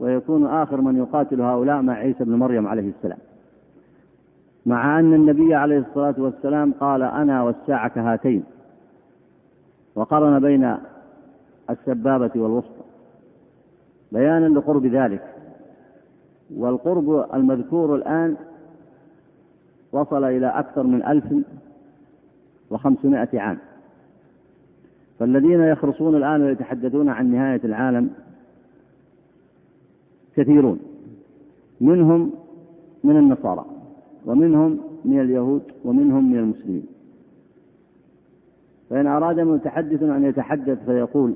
[0.00, 3.18] ويكون آخر من يقاتل هؤلاء مع عيسى بن مريم عليه السلام.
[4.66, 8.44] مع أن النبي عليه الصلاة والسلام قال أنا والساعة كهاتين
[9.94, 10.76] وقرن بين
[11.70, 12.84] السبابة والوسطى
[14.12, 15.34] بيانا لقرب ذلك.
[16.56, 18.36] والقرب المذكور الآن
[19.92, 21.24] وصل إلى أكثر من ألف
[22.70, 23.58] وخمسمائة عام.
[25.18, 28.10] فالذين يخرصون الآن ويتحدثون عن نهاية العالم
[30.36, 30.78] كثيرون.
[31.80, 32.32] منهم
[33.04, 33.64] من النصارى
[34.26, 36.86] ومنهم من اليهود ومنهم من المسلمين.
[38.90, 41.34] فإن أراد متحدث أن يتحدث فيقول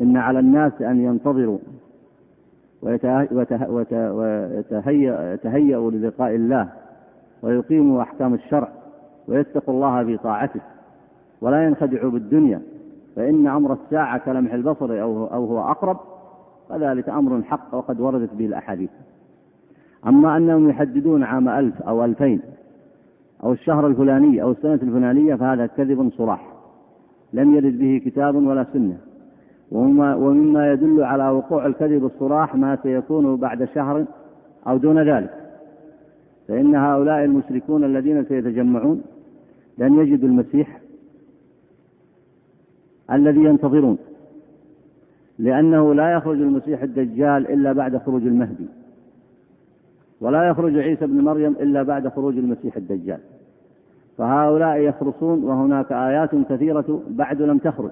[0.00, 1.58] إن على الناس أن ينتظروا
[2.82, 3.90] ويتهيأوا
[5.90, 6.68] للقاء الله
[7.42, 8.68] ويقيموا أحكام الشرع
[9.28, 10.60] ويتقوا الله في طاعته
[11.40, 12.60] ولا ينخدعوا بالدنيا
[13.16, 15.96] فإن أمر الساعة كلمح البصر أو أو هو أقرب
[16.68, 18.90] فذلك أمر حق وقد وردت به الأحاديث.
[20.06, 22.40] أما أنهم يحددون عام ألف أو ألفين
[23.44, 26.52] أو الشهر الفلاني أو السنة الفلانية فهذا كذب صراح
[27.32, 28.96] لم يرد به كتاب ولا سنة.
[29.72, 34.04] ومما, يدل على وقوع الكذب الصراح ما سيكون بعد شهر
[34.66, 35.30] أو دون ذلك.
[36.48, 39.02] فإن هؤلاء المشركون الذين سيتجمعون
[39.78, 40.80] لن يجدوا المسيح
[43.12, 43.98] الذي ينتظرون
[45.38, 48.66] لأنه لا يخرج المسيح الدجال إلا بعد خروج المهدي
[50.20, 53.18] ولا يخرج عيسى بن مريم إلا بعد خروج المسيح الدجال.
[54.18, 57.90] فهؤلاء يخرصون وهناك آيات كثيرة بعد لم تخرج.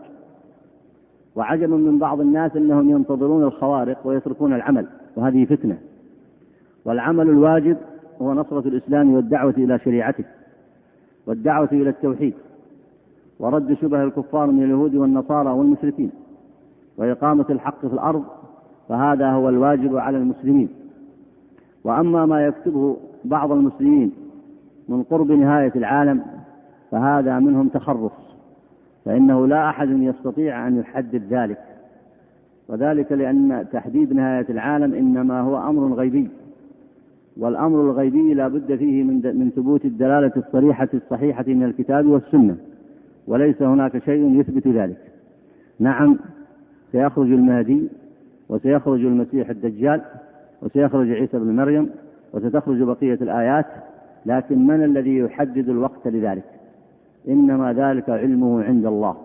[1.37, 5.79] وعجب من بعض الناس أنهم ينتظرون الخوارق ويتركون العمل وهذه فتنة.
[6.85, 7.77] والعمل الواجب
[8.23, 10.25] هو نصرة الإسلام والدعوة إلى شريعته
[11.27, 12.35] والدعوة إلى التوحيد
[13.39, 16.11] ورد شبه الكفار من اليهود والنصارى والمشركين
[16.97, 18.25] وإقامة الحق في الأرض
[18.89, 20.69] فهذا هو الواجب على المسلمين.
[21.85, 24.13] وأما ما يكتبه بعض المسلمين
[24.89, 26.23] من قرب نهاية العالم
[26.91, 28.26] فهذا منهم تخرص
[29.07, 31.59] فإنه لا أحد يستطيع أن يحدد ذلك.
[32.69, 36.29] وذلك لأن تحديد نهاية العالم إنما هو أمر غيبي.
[37.37, 42.57] والأمر الغيبي لا بد فيه من, من ثبوت الدلالة الصريحة الصحيحة من الكتاب والسنة.
[43.27, 44.99] وليس هناك شيء يثبت ذلك.
[45.81, 46.19] نعم
[46.93, 47.89] سيخرج المهدي
[48.49, 50.03] وسيخرج المسيح الدجال
[50.63, 51.91] وسيخرج عيسى بن مريم
[52.33, 53.67] وستخرج بقية الآيات
[54.27, 56.56] لكن من الذي يحدد الوقت لذلك؟
[57.29, 59.17] إنما ذلك علمه عند الله.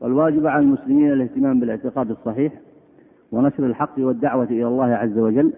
[0.00, 2.52] والواجب على المسلمين الاهتمام بالاعتقاد الصحيح
[3.32, 5.52] ونشر الحق والدعوة إلى الله عز وجل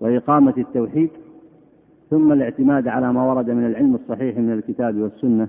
[0.00, 1.10] وإقامة التوحيد
[2.10, 5.48] ثم الاعتماد على ما ورد من العلم الصحيح من الكتاب والسنة.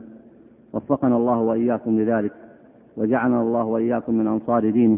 [0.73, 2.31] وفقنا الله وإياكم لذلك
[2.97, 4.97] وجعلنا الله وإياكم من أنصار دينه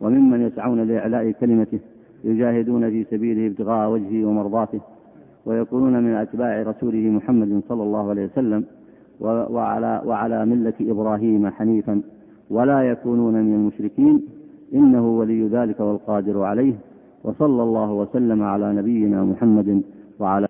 [0.00, 1.78] وممن يسعون لإعلاء كلمته
[2.24, 4.80] يجاهدون في سبيله ابتغاء وجهه ومرضاته
[5.46, 8.64] ويكونون من أتباع رسوله محمد صلى الله عليه وسلم.
[9.20, 12.02] وعلى, وعلى ملة إبراهيم حنيفا
[12.50, 14.22] ولا يكونون من المشركين.
[14.74, 16.74] إنه ولي ذلك والقادر عليه.
[17.24, 19.82] وصلى الله وسلم على نبينا محمد
[20.20, 20.47] وعلى